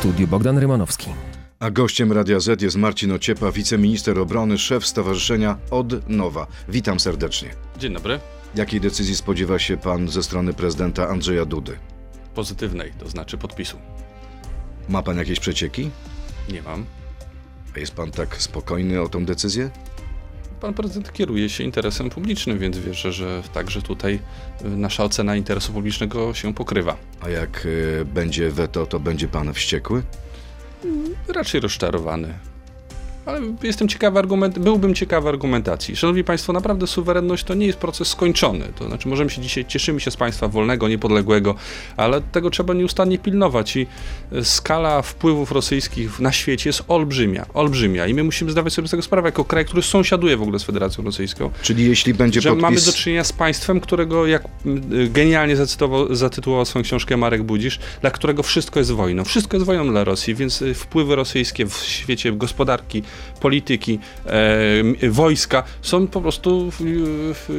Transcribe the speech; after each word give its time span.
studiu 0.00 0.28
Bogdan 0.28 0.58
Rymanowski. 0.58 1.10
A 1.58 1.70
gościem 1.70 2.12
Radia 2.12 2.40
Z 2.40 2.62
jest 2.62 2.76
Marcin 2.76 3.12
Ociepa, 3.12 3.52
wiceminister 3.52 4.18
obrony, 4.18 4.58
szef 4.58 4.86
Stowarzyszenia 4.86 5.58
Od 5.70 6.08
Nowa. 6.08 6.46
Witam 6.68 7.00
serdecznie. 7.00 7.48
Dzień 7.78 7.94
dobry. 7.94 8.20
Jakiej 8.54 8.80
decyzji 8.80 9.16
spodziewa 9.16 9.58
się 9.58 9.76
pan 9.76 10.08
ze 10.08 10.22
strony 10.22 10.52
prezydenta 10.52 11.08
Andrzeja 11.08 11.44
Dudy? 11.44 11.76
Pozytywnej, 12.34 12.92
to 12.98 13.08
znaczy 13.08 13.38
podpisu. 13.38 13.78
Ma 14.88 15.02
pan 15.02 15.18
jakieś 15.18 15.40
przecieki? 15.40 15.90
Nie 16.52 16.62
mam. 16.62 16.84
A 17.76 17.78
jest 17.78 17.94
pan 17.94 18.10
tak 18.10 18.42
spokojny 18.42 19.02
o 19.02 19.08
tą 19.08 19.24
decyzję? 19.24 19.70
Pan 20.60 20.74
prezydent 20.74 21.12
kieruje 21.12 21.48
się 21.48 21.64
interesem 21.64 22.10
publicznym, 22.10 22.58
więc 22.58 22.78
wierzę, 22.78 23.12
że 23.12 23.42
także 23.54 23.82
tutaj 23.82 24.20
y, 24.64 24.68
nasza 24.68 25.04
ocena 25.04 25.36
interesu 25.36 25.72
publicznego 25.72 26.34
się 26.34 26.54
pokrywa. 26.54 26.96
A 27.20 27.28
jak 27.28 27.66
y, 27.66 28.04
będzie 28.04 28.50
weto, 28.50 28.86
to 28.86 29.00
będzie 29.00 29.28
pan 29.28 29.54
wściekły? 29.54 30.02
Raczej 31.28 31.60
rozczarowany. 31.60 32.34
Ale 33.26 33.40
jestem 33.62 33.88
ciekawy 33.88 34.18
argument, 34.18 34.58
byłbym 34.58 34.94
ciekawy 34.94 35.28
argumentacji. 35.28 35.96
Szanowni 35.96 36.24
Państwo, 36.24 36.52
naprawdę 36.52 36.86
suwerenność 36.86 37.44
to 37.44 37.54
nie 37.54 37.66
jest 37.66 37.78
proces 37.78 38.08
skończony. 38.08 38.68
To 38.78 38.88
znaczy, 38.88 39.08
możemy 39.08 39.30
się 39.30 39.42
dzisiaj, 39.42 39.64
cieszymy 39.64 40.00
się 40.00 40.10
z 40.10 40.16
państwa 40.16 40.48
wolnego, 40.48 40.88
niepodległego, 40.88 41.54
ale 41.96 42.20
tego 42.20 42.50
trzeba 42.50 42.74
nieustannie 42.74 43.18
pilnować 43.18 43.76
i 43.76 43.86
e, 44.32 44.44
skala 44.44 45.02
wpływów 45.02 45.52
rosyjskich 45.52 46.20
na 46.20 46.32
świecie 46.32 46.68
jest 46.68 46.82
olbrzymia, 46.88 47.46
olbrzymia 47.54 48.06
i 48.06 48.14
my 48.14 48.24
musimy 48.24 48.50
zdawać 48.50 48.72
sobie 48.72 48.88
z 48.88 48.90
tego 48.90 49.02
sprawę, 49.02 49.28
jako 49.28 49.44
kraj, 49.44 49.64
który 49.64 49.82
sąsiaduje 49.82 50.36
w 50.36 50.42
ogóle 50.42 50.58
z 50.58 50.64
Federacją 50.64 51.04
Rosyjską, 51.04 51.50
Czyli 51.62 51.88
jeśli 51.88 52.14
będzie 52.14 52.40
że 52.40 52.48
podpis... 52.48 52.62
mamy 52.62 52.80
do 52.80 52.92
czynienia 52.92 53.24
z 53.24 53.32
państwem, 53.32 53.80
którego, 53.80 54.26
jak 54.26 54.44
y, 54.66 55.08
genialnie 55.08 55.56
zacytował, 55.56 56.14
zatytułował 56.14 56.64
swoją 56.64 56.82
książkę 56.82 57.16
Marek 57.16 57.42
Budzisz, 57.42 57.78
dla 58.00 58.10
którego 58.10 58.42
wszystko 58.42 58.80
jest 58.80 58.92
wojną. 58.92 59.24
Wszystko 59.24 59.56
jest 59.56 59.66
wojną 59.66 59.90
dla 59.90 60.04
Rosji, 60.04 60.34
więc 60.34 60.62
y, 60.62 60.74
wpływy 60.74 61.16
rosyjskie 61.16 61.66
w 61.66 61.76
świecie 61.76 62.32
gospodarki, 62.32 63.02
polityki, 63.40 63.98
e, 64.26 65.10
wojska 65.10 65.62
są 65.82 66.06
po 66.06 66.20
prostu 66.20 66.70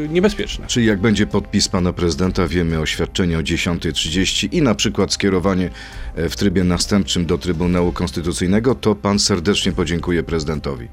niebezpieczne. 0.10 0.68
Czyli 0.68 0.86
jak 0.86 1.00
będzie 1.02 1.28
podpis 1.28 1.68
pana 1.68 1.94
prezydenta, 1.94 2.48
wiemy 2.48 2.80
oświadczenie 2.80 3.38
o 3.38 3.42
10.30 3.42 4.48
i 4.52 4.62
na 4.62 4.76
przykład 4.76 5.14
skierowanie 5.14 5.70
e, 6.16 6.30
w 6.30 6.36
trybie 6.36 6.64
następczym 6.64 7.26
do 7.26 7.38
Trybunału 7.38 7.92
Konstytucyjnego, 7.92 8.76
to 8.76 8.96
pan 8.96 9.20
serdecznie 9.20 9.72
podziękuje 9.72 10.24
prezydentowi. 10.24 10.88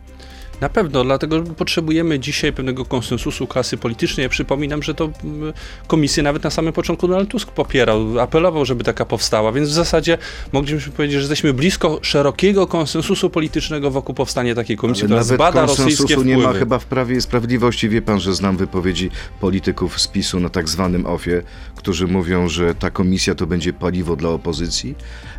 Na 0.61 0.69
pewno, 0.69 1.05
dlatego 1.05 1.42
potrzebujemy 1.42 2.19
dzisiaj 2.19 2.53
pewnego 2.53 2.84
konsensusu 2.84 3.47
klasy 3.47 3.77
politycznej. 3.77 4.25
Ja 4.25 4.28
przypominam, 4.28 4.83
że 4.83 4.95
to 4.95 5.11
mm, 5.25 5.53
komisję 5.87 6.23
nawet 6.23 6.45
na 6.45 6.51
samym 6.51 6.73
początku 6.73 7.09
Donald 7.09 7.28
Tusk 7.28 7.51
popierał, 7.51 8.20
apelował, 8.20 8.64
żeby 8.64 8.84
taka 8.84 9.05
powstała, 9.05 9.53
więc 9.53 9.69
w 9.69 9.73
zasadzie 9.73 10.19
moglibyśmy 10.53 10.92
powiedzieć, 10.92 11.14
że 11.14 11.20
jesteśmy 11.20 11.53
blisko 11.55 11.98
szerokiego 12.03 12.67
konsensusu 12.67 13.31
politycznego 13.31 13.91
wokół 13.91 14.14
powstania 14.14 14.55
takiej 14.55 14.77
komisji, 14.77 15.03
Ale 15.03 15.09
która 15.09 15.20
nawet 15.20 15.34
zbada 15.34 15.67
rosyjskie 15.67 16.14
wpływy. 16.14 16.31
nie 16.31 16.39
ma 16.39 16.53
chyba 16.53 16.79
w 16.79 16.86
Prawie 16.86 17.17
i 17.17 17.20
Sprawiedliwości. 17.20 17.89
Wie 17.89 18.03
pan, 18.03 18.20
że 18.20 18.34
znam 18.34 18.56
wypowiedzi 18.56 19.11
polityków 19.41 20.01
z 20.01 20.09
PiSu 20.09 20.41
na 20.41 20.48
tak 20.48 20.69
zwanym 20.69 21.06
OFie, 21.06 21.42
którzy 21.77 22.06
mówią, 22.06 22.48
że 22.48 22.75
ta 22.75 22.91
komisja 22.91 23.34
to 23.34 23.47
będzie 23.47 23.73
paliwo 23.73 24.17
dla 24.17 24.31
opozycji 24.31 24.95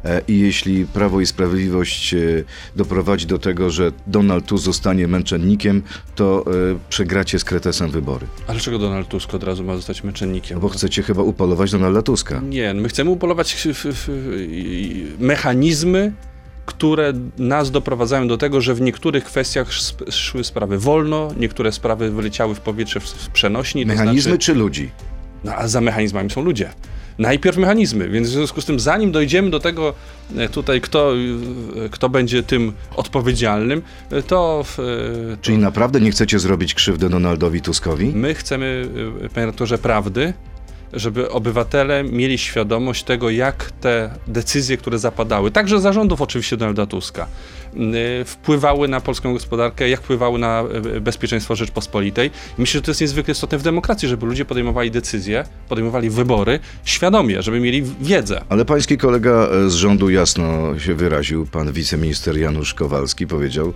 e, 0.05 0.21
i 0.27 0.39
jeśli 0.39 0.85
Prawo 0.85 1.21
i 1.21 1.25
Sprawiedliwość 1.25 2.13
e, 2.13 2.17
doprowadzi 2.75 3.27
do 3.27 3.39
tego, 3.39 3.69
że 3.69 3.91
Donald 4.07 4.45
Tusk 4.45 4.65
zostanie 4.65 5.08
męczennikiem, 5.09 5.81
to 6.15 6.45
e, 6.47 6.79
przegracie 6.89 7.39
z 7.39 7.43
kretesem 7.43 7.91
wybory. 7.91 8.27
Ale 8.47 8.55
dlaczego 8.55 8.79
Donald 8.79 9.07
Tusk 9.07 9.33
od 9.33 9.43
razu 9.43 9.63
ma 9.63 9.75
zostać 9.75 10.03
męczennikiem? 10.03 10.55
No 10.55 10.61
bo 10.61 10.69
chcecie 10.69 11.03
chyba 11.03 11.21
upolować 11.23 11.71
Donalda 11.71 12.01
Tuska. 12.01 12.39
Nie, 12.49 12.73
my 12.73 12.89
chcemy 12.89 13.09
upolować 13.09 13.53
w, 13.53 13.67
w, 13.75 15.15
mechanizmy, 15.19 16.11
które 16.65 17.13
nas 17.37 17.71
doprowadzają 17.71 18.27
do 18.27 18.37
tego, 18.37 18.61
że 18.61 18.75
w 18.75 18.81
niektórych 18.81 19.23
kwestiach 19.23 19.69
sp- 19.87 20.11
szły 20.11 20.43
sprawy 20.43 20.77
wolno, 20.79 21.27
niektóre 21.39 21.71
sprawy 21.71 22.11
wyleciały 22.11 22.55
w 22.55 22.59
powietrze 22.59 22.99
w, 22.99 23.03
w 23.03 23.29
przenośni. 23.29 23.81
to 23.81 23.87
Mechanizmy 23.87 24.31
znaczy, 24.31 24.45
czy 24.45 24.53
ludzi? 24.53 24.89
no, 25.43 25.55
a 25.55 25.67
za 25.67 25.81
mechanizmami 25.81 26.29
są 26.29 26.41
ludzie. 26.41 26.69
Najpierw 27.19 27.57
mechanizmy, 27.57 28.09
więc 28.09 28.29
w 28.29 28.31
związku 28.31 28.61
z 28.61 28.65
tym, 28.65 28.79
zanim 28.79 29.11
dojdziemy 29.11 29.49
do 29.49 29.59
tego 29.59 29.93
e, 30.37 30.49
tutaj, 30.49 30.81
kto, 30.81 31.13
e, 31.85 31.89
kto 31.89 32.09
będzie 32.09 32.43
tym 32.43 32.73
odpowiedzialnym, 32.95 33.81
e, 34.11 34.23
to, 34.23 34.63
w, 34.63 34.75
to 34.75 35.41
Czyli 35.41 35.57
naprawdę 35.57 36.01
nie 36.01 36.11
chcecie 36.11 36.39
zrobić 36.39 36.73
krzywdy 36.73 37.09
Donaldowi 37.09 37.61
Tuskowi? 37.61 38.11
My 38.15 38.33
chcemy, 38.33 38.89
panie 39.33 39.45
rektorze, 39.45 39.77
prawdy, 39.77 40.33
żeby 40.93 41.31
obywatele 41.31 42.03
mieli 42.03 42.37
świadomość 42.37 43.03
tego, 43.03 43.29
jak 43.29 43.71
te 43.71 44.13
decyzje, 44.27 44.77
które 44.77 44.99
zapadały, 44.99 45.51
także 45.51 45.79
zarządów 45.79 46.21
oczywiście 46.21 46.57
Donalda 46.57 46.85
Tuska, 46.85 47.27
wpływały 48.25 48.87
na 48.87 49.01
polską 49.01 49.33
gospodarkę, 49.33 49.89
jak 49.89 50.01
wpływały 50.01 50.39
na 50.39 50.63
y, 50.95 51.01
bezpieczeństwo 51.01 51.55
Rzeczpospolitej. 51.55 52.31
Myślę, 52.57 52.77
że 52.77 52.81
to 52.81 52.91
jest 52.91 53.01
niezwykle 53.01 53.31
istotne 53.31 53.57
w 53.57 53.63
demokracji, 53.63 54.07
żeby 54.07 54.25
ludzie 54.25 54.45
podejmowali 54.45 54.91
decyzje, 54.91 55.45
podejmowali 55.69 56.09
wybory 56.09 56.59
świadomie, 56.83 57.41
żeby 57.41 57.59
mieli 57.59 57.83
wiedzę. 58.01 58.41
Ale 58.49 58.65
pański 58.65 58.97
kolega 58.97 59.31
e, 59.31 59.69
z 59.69 59.73
rządu 59.73 60.09
jasno 60.09 60.79
się 60.79 60.95
wyraził. 60.95 61.45
Pan 61.45 61.71
wiceminister 61.71 62.37
Janusz 62.37 62.73
Kowalski 62.73 63.27
powiedział, 63.27 63.73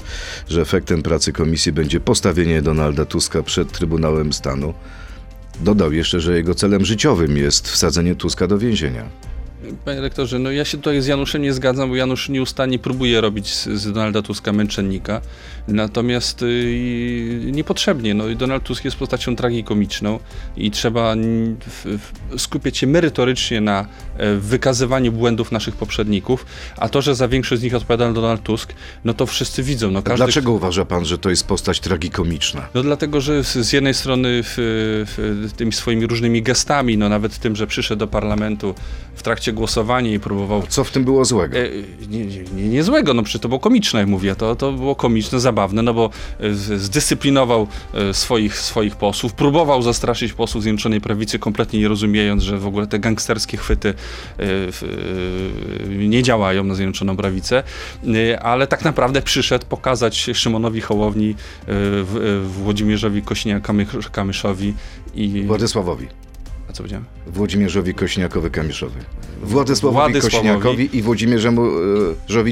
że 0.50 0.62
efektem 0.62 1.04
pracy 1.04 1.34
komisji 1.34 1.72
będzie 1.72 2.00
postawienie 2.00 2.62
Donalda 2.62 3.06
Tuska 3.06 3.44
przed 3.44 3.72
Trybunałem 3.72 4.34
Stanu. 4.34 4.74
Dodał 5.60 5.94
jeszcze, 5.94 6.20
że 6.20 6.36
jego 6.36 6.56
celem 6.56 6.86
życiowym 6.86 7.38
jest 7.38 7.70
wsadzenie 7.70 8.16
Tuska 8.16 8.48
do 8.48 8.58
więzienia. 8.58 9.04
Panie 9.86 10.02
rektorze, 10.02 10.40
no 10.40 10.52
ja 10.52 10.66
się 10.66 10.78
tutaj 10.78 11.02
z 11.02 11.08
Januszem 11.08 11.42
nie 11.42 11.54
zgadzam, 11.54 11.90
bo 11.90 11.96
Janusz 11.96 12.30
nieustannie 12.30 12.80
próbuje 12.80 13.22
robić 13.22 13.54
z, 13.54 13.68
z 13.68 13.92
Donalda 13.94 14.22
Tuska 14.22 14.54
męczennika, 14.54 15.22
natomiast 15.68 16.42
y, 16.42 17.50
niepotrzebnie. 17.52 18.14
No, 18.14 18.28
i 18.28 18.36
Donald 18.36 18.64
Tusk 18.64 18.86
jest 18.86 18.98
postacią 18.98 19.36
tragikomiczną 19.36 20.20
i 20.58 20.72
trzeba 20.72 21.16
skupiać 22.38 22.78
się 22.78 22.88
merytorycznie 22.88 23.62
na 23.62 23.88
e, 24.18 24.36
wykazywaniu 24.36 25.12
błędów 25.12 25.52
naszych 25.52 25.76
poprzedników, 25.76 26.46
a 26.78 26.90
to, 26.90 27.02
że 27.02 27.16
za 27.16 27.28
większość 27.28 27.62
z 27.62 27.64
nich 27.64 27.76
odpowiada 27.76 28.14
Donald 28.14 28.44
Tusk, 28.44 28.74
no 29.06 29.14
to 29.14 29.26
wszyscy 29.26 29.64
widzą. 29.64 29.92
No, 29.92 30.04
każdy, 30.04 30.26
Dlaczego 30.26 30.52
uważa 30.52 30.86
pan, 30.86 31.06
że 31.06 31.18
to 31.18 31.30
jest 31.30 31.48
postać 31.48 31.80
tragikomiczna? 31.80 32.68
no 32.74 32.84
dlatego, 32.84 33.22
że 33.22 33.44
z, 33.44 33.54
z 33.54 33.74
jednej 33.74 33.94
strony 33.94 34.44
w, 34.44 34.54
w, 35.08 35.52
tymi 35.56 35.72
swoimi 35.72 36.08
różnymi 36.08 36.42
gestami, 36.42 36.98
no 36.98 37.10
nawet 37.10 37.40
tym, 37.40 37.56
że 37.56 37.68
przyszedł 37.68 38.00
do 38.00 38.08
parlamentu 38.08 38.76
w 39.16 39.24
trakcie 39.24 39.53
głosowania 39.54 40.14
i 40.14 40.20
próbował 40.20 40.64
Co 40.70 40.84
w 40.84 40.92
tym 40.92 41.04
było 41.04 41.26
złego? 41.26 41.58
E, 41.58 41.70
nie, 42.10 42.26
nie, 42.26 42.70
nie, 42.70 42.84
złego, 42.84 43.14
no 43.14 43.24
przecież 43.24 43.42
to 43.42 43.48
było 43.48 43.60
komiczne, 43.60 44.00
jak 44.00 44.10
mówię, 44.10 44.36
to, 44.36 44.56
to 44.56 44.72
było 44.72 44.96
komiczne, 44.96 45.40
zabawne, 45.40 45.82
no 45.82 45.94
bo 45.94 46.10
e, 46.40 46.54
zdyscyplinował 46.54 47.68
e, 47.94 48.14
swoich, 48.14 48.58
swoich 48.58 48.96
posłów, 48.96 49.34
próbował 49.34 49.82
zastraszyć 49.82 50.34
posłów 50.34 50.64
Zjednoczonej 50.64 51.02
Prawicy, 51.02 51.40
kompletnie 51.40 51.80
nie 51.80 51.88
rozumiejąc, 51.88 52.44
że 52.44 52.58
w 52.58 52.68
ogóle 52.68 52.88
te 52.88 53.00
gangsterskie 53.00 53.58
chwyty 53.58 53.94
e, 54.40 54.44
nie 55.88 56.24
działają 56.24 56.64
na 56.64 56.76
Zjednoczoną 56.76 57.18
Prawicę, 57.18 57.64
ale 58.42 58.68
tak 58.68 58.84
naprawdę 58.84 59.22
przyszedł 59.22 59.66
pokazać 59.66 60.30
Szymonowi 60.34 60.82
Hołowni, 60.82 61.36
Włodzimierzowi 62.44 63.24
Kośniak-Kamyszowi 63.24 64.74
i... 65.16 65.44
Władysławowi. 65.48 66.08
A 66.74 66.76
co 66.76 66.84
powiedziałem? 66.84 67.06
Włodzimierzowi 67.28 67.94
Kośniakowi-Kamyszowi. 67.94 69.00
Władysławowi 69.44 70.14
Władysławowi. 70.14 70.50
Kośniakowi 70.50 70.98
i 70.98 71.02
Włodzimierzemu 71.02 71.72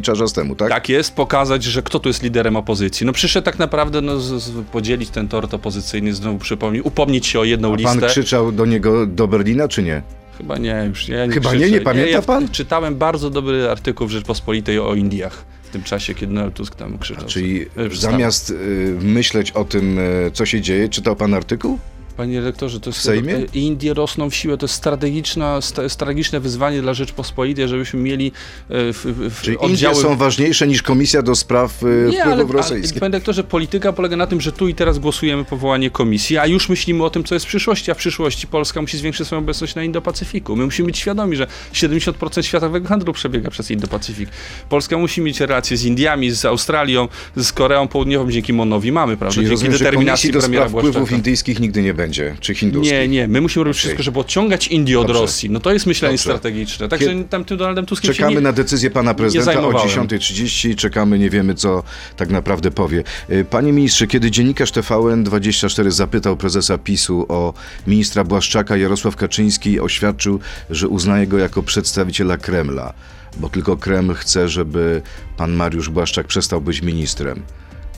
Czarzastemu, 0.03 0.55
tak? 0.55 0.69
Tak 0.69 0.89
jest, 0.89 1.13
pokazać, 1.13 1.63
że 1.63 1.81
kto 1.81 1.99
tu 1.99 2.09
jest 2.09 2.23
liderem 2.23 2.55
opozycji. 2.55 3.05
No 3.05 3.13
przyszedł 3.13 3.45
tak 3.45 3.59
naprawdę 3.59 4.01
no, 4.01 4.19
z, 4.19 4.43
z, 4.43 4.51
podzielić 4.71 5.09
ten 5.09 5.27
tort 5.27 5.53
opozycyjny, 5.53 6.13
znowu 6.13 6.37
przypomnieć, 6.37 6.85
upomnieć 6.85 7.27
się 7.27 7.39
o 7.39 7.43
jedną 7.43 7.73
A 7.73 7.77
pan 7.77 7.93
listę. 7.93 8.07
krzyczał 8.07 8.51
do 8.51 8.65
niego 8.65 9.05
do 9.05 9.27
Berlina, 9.27 9.67
czy 9.67 9.83
nie? 9.83 10.01
Chyba 10.38 10.57
nie, 10.57 10.85
już 10.89 11.07
nie. 11.07 11.27
nie 11.27 11.33
Chyba 11.33 11.53
nie? 11.53 11.59
krzyczę. 11.59 11.71
Nie 11.71 11.81
pamięta 11.81 12.09
ja 12.09 12.21
pan? 12.21 12.49
Czytałem 12.49 12.95
bardzo 12.95 13.29
dobry 13.29 13.69
artykuł 13.69 14.07
w 14.07 14.11
Rzeczpospolitej 14.11 14.79
o 14.79 14.95
Indiach 14.95 15.45
w 15.63 15.69
tym 15.74 15.83
czasie, 15.83 16.13
kiedy 16.13 16.33
Donald 16.33 16.53
Tusk 16.53 16.75
tam 16.75 16.97
krzyczał. 16.97 17.25
Czyli 17.25 17.62
E, 17.62 17.95
zamiast 17.95 18.50
y, 18.50 18.97
myśleć 19.01 19.51
o 19.51 19.65
tym, 19.65 20.00
y, 20.00 20.31
co 20.33 20.45
się 20.45 20.62
dzieje, 20.62 20.89
czytał 20.89 21.15
pan 21.15 21.33
artykuł? 21.33 21.79
Panie 22.12 22.42
rektorze, 22.42 22.80
to 22.80 22.90
jest... 22.90 23.00
W 23.00 23.02
Sejmie? 23.02 23.36
e, 23.36 23.46
Indie 23.54 23.94
rosną 23.94 24.30
w 24.30 24.36
siłę, 24.36 24.58
to 24.58 24.63
jest 24.66 24.75
strategiczna, 24.75 25.62
sta- 25.62 25.90
strategiczne 25.90 26.40
wyzwanie 26.40 26.81
dla 26.81 26.94
Rzeczpospolitej, 26.94 27.68
żebyśmy 27.68 28.00
mieli 28.00 28.28
e, 28.28 28.94
w, 28.94 29.06
w, 29.30 29.42
Czyli 29.42 29.58
oddziały... 29.58 29.94
Indie 29.96 30.10
są 30.10 30.18
ważniejsze 30.18 30.68
niż 30.68 30.81
Komisja 30.81 31.22
do 31.22 31.36
Spraw 31.36 31.81
Nie, 31.81 32.24
ale, 32.24 32.34
Wpływów 32.34 32.52
ale 32.52 32.62
Rosyjskich. 32.62 33.00
panie 33.00 33.12
doktorze, 33.12 33.44
polityka 33.44 33.94
polega 33.94 34.16
na 34.18 34.28
tym, 34.28 34.42
że 34.42 34.52
tu 34.52 34.68
i 34.68 34.75
teraz 34.75 35.00
głosujemy 35.00 35.46
powołanie 35.46 35.90
komisji, 35.90 36.38
a 36.38 36.48
już 36.48 36.69
myślimy 36.69 37.04
o 37.04 37.10
tym, 37.10 37.24
co 37.24 37.36
jest 37.36 37.46
w 37.46 37.50
przyszłości, 37.50 37.92
a 37.92 37.94
w 37.94 37.98
przyszłości 37.98 38.48
Polska 38.48 38.81
musi 38.81 38.98
zwiększyć 38.98 39.28
swoją 39.28 39.42
obecność 39.42 39.75
na 39.75 39.81
Indo-Pacyfiku. 39.81 40.56
My 40.56 40.66
musimy 40.66 40.86
być 40.86 40.98
świadomi, 40.98 41.36
że 41.36 41.48
70% 41.74 42.42
światowego 42.42 42.88
handlu 42.88 43.13
przebiega 43.13 43.50
przez 43.50 43.72
Indo-Pacyfik. 43.72 44.28
Polska 44.69 44.98
musi 44.98 45.22
mieć 45.22 45.40
relacje 45.40 45.78
z 45.78 45.86
Indiami, 45.86 46.31
z 46.31 46.46
Australią, 46.46 47.08
z 47.36 47.52
Koreą 47.52 47.88
Południową, 47.88 48.31
dzięki 48.31 48.54
Monowi 48.54 48.92
mamy, 48.92 49.18
prawda? 49.18 49.34
Czyli 49.34 49.46
dzięki 49.46 49.52
rozumiem, 49.52 49.74
że 49.78 49.84
determinacji 49.84 50.30
Komisji 50.31 50.52
do 50.52 50.58
Spraw 50.58 50.72
Wpływów. 50.72 51.12
Indyjskich 51.12 51.60
nigdy 51.60 51.81
nie 51.81 51.94
będzie, 51.94 52.00
czy 52.39 52.56
hinduski? 52.56 52.94
Nie, 52.94 53.07
nie, 53.07 53.27
my 53.27 53.42
musimy 53.42 53.63
robić 53.63 53.77
Okej. 53.77 53.81
wszystko, 53.81 54.03
żeby 54.03 54.19
odciągać 54.19 54.68
Indię 54.68 55.00
od 55.00 55.07
Dobrze. 55.07 55.21
Rosji. 55.21 55.50
No 55.50 55.59
to 55.59 55.74
jest 55.74 55.86
myślenie 55.86 56.13
Dobrze. 56.13 56.24
strategiczne. 56.24 56.89
Także 56.89 57.07
Kiedy- 57.07 57.24
tam 57.24 57.45
tym 57.45 57.57
Donaldem 57.57 57.86
Tuskiem 57.86 58.13
Czekamy 58.13 58.36
nie... 58.36 58.42
na 58.42 58.51
decyzję 58.51 58.92
pana 58.92 59.13
prezydenta 59.13 59.51
o 59.51 59.53
zajmowałem. 59.53 60.07
10.30, 60.07 60.75
czekamy, 60.75 61.19
nie 61.19 61.30
wiemy 61.30 61.56
co 61.56 61.83
tak 62.18 62.30
naprawdę 62.30 62.71
powie. 62.71 63.03
Y, 63.30 63.45
Panie 63.50 63.74
ministrze, 63.74 64.07
kiedy 64.07 64.31
dziennikarz 64.31 64.71
TVN24 64.71 65.92
zapytał 65.92 66.38
prezesa 66.38 66.77
PiSu 66.77 67.25
o 67.30 67.53
ministra 67.88 68.24
Błaszczaka, 68.24 68.77
Jarosław 68.77 69.15
Kaczyński 69.15 69.80
oświadczył, 69.80 70.39
że 70.69 70.88
uznaje 70.88 71.27
go 71.27 71.38
jako 71.38 71.63
przedstawiciela 71.63 72.38
Kremla, 72.38 72.94
bo 73.38 73.50
tylko 73.50 73.77
Kreml 73.77 74.13
chce, 74.13 74.50
żeby 74.50 75.01
pan 75.38 75.51
Mariusz 75.53 75.89
Błaszczak 75.89 76.27
przestał 76.27 76.62
być 76.62 76.81
ministrem. 76.81 77.42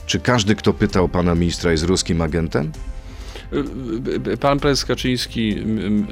Czy 0.06 0.20
każdy, 0.20 0.54
kto 0.54 0.72
pytał 0.72 1.08
pana 1.08 1.34
ministra, 1.34 1.70
jest 1.72 1.84
ruskim 1.84 2.20
agentem? 2.22 2.72
Pan 4.40 4.60
prezes 4.60 4.84
Kaczyński 4.84 5.56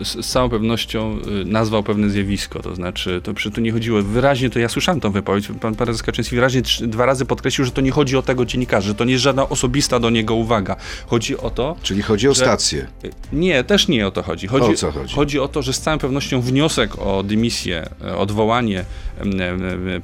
z 0.05 0.27
całą 0.27 0.49
pewnością 0.49 1.19
y, 1.43 1.45
nazwał 1.45 1.83
pewne 1.83 2.11
zjawisko, 2.11 2.61
to 2.63 2.75
znaczy, 2.75 3.21
to 3.25 3.35
przy 3.35 3.51
tu 3.51 3.61
nie 3.61 3.73
chodziło, 3.73 4.03
wyraźnie 4.03 4.51
to 4.51 4.59
ja 4.59 4.69
słyszałem 4.69 5.01
tą 5.01 5.11
wypowiedź, 5.11 5.49
pan 5.61 5.75
prezes 5.75 6.03
Kaczyński 6.03 6.35
wyraźnie 6.35 6.63
dwa 6.81 7.07
razy 7.07 7.25
podkreślił, 7.27 7.65
że 7.65 7.71
to 7.73 7.81
nie 7.81 7.91
chodzi 7.91 8.17
o 8.17 8.23
tego 8.23 8.45
dziennikarza, 8.45 8.87
że 8.89 8.95
to 8.95 9.05
nie 9.05 9.13
jest 9.13 9.23
żadna 9.25 9.49
osobista 9.49 10.01
do 10.01 10.11
niego 10.11 10.35
uwaga. 10.35 10.77
Chodzi 11.07 11.39
o 11.39 11.51
to, 11.51 11.77
Czyli 11.83 12.03
chodzi 12.03 12.29
o 12.29 12.35
Że- 12.35 12.45
stację. 12.45 12.87
y, 13.05 13.11
nie, 13.33 13.65
też 13.65 13.89
nie 13.89 14.07
o 14.07 14.11
to 14.11 14.23
chodzi. 14.23 14.47
chodzi 14.47 14.73
O 14.73 14.75
co 14.75 14.93
chodzi? 14.93 15.15
Chodzi 15.15 15.39
o 15.41 15.49
to, 15.49 15.63
że 15.63 15.73
z 15.73 15.81
całą 15.81 15.99
pewnością 15.99 16.41
wniosek 16.41 16.99
o 16.99 17.23
dymisję, 17.23 17.89
e, 18.05 18.17
odwołanie 18.17 18.85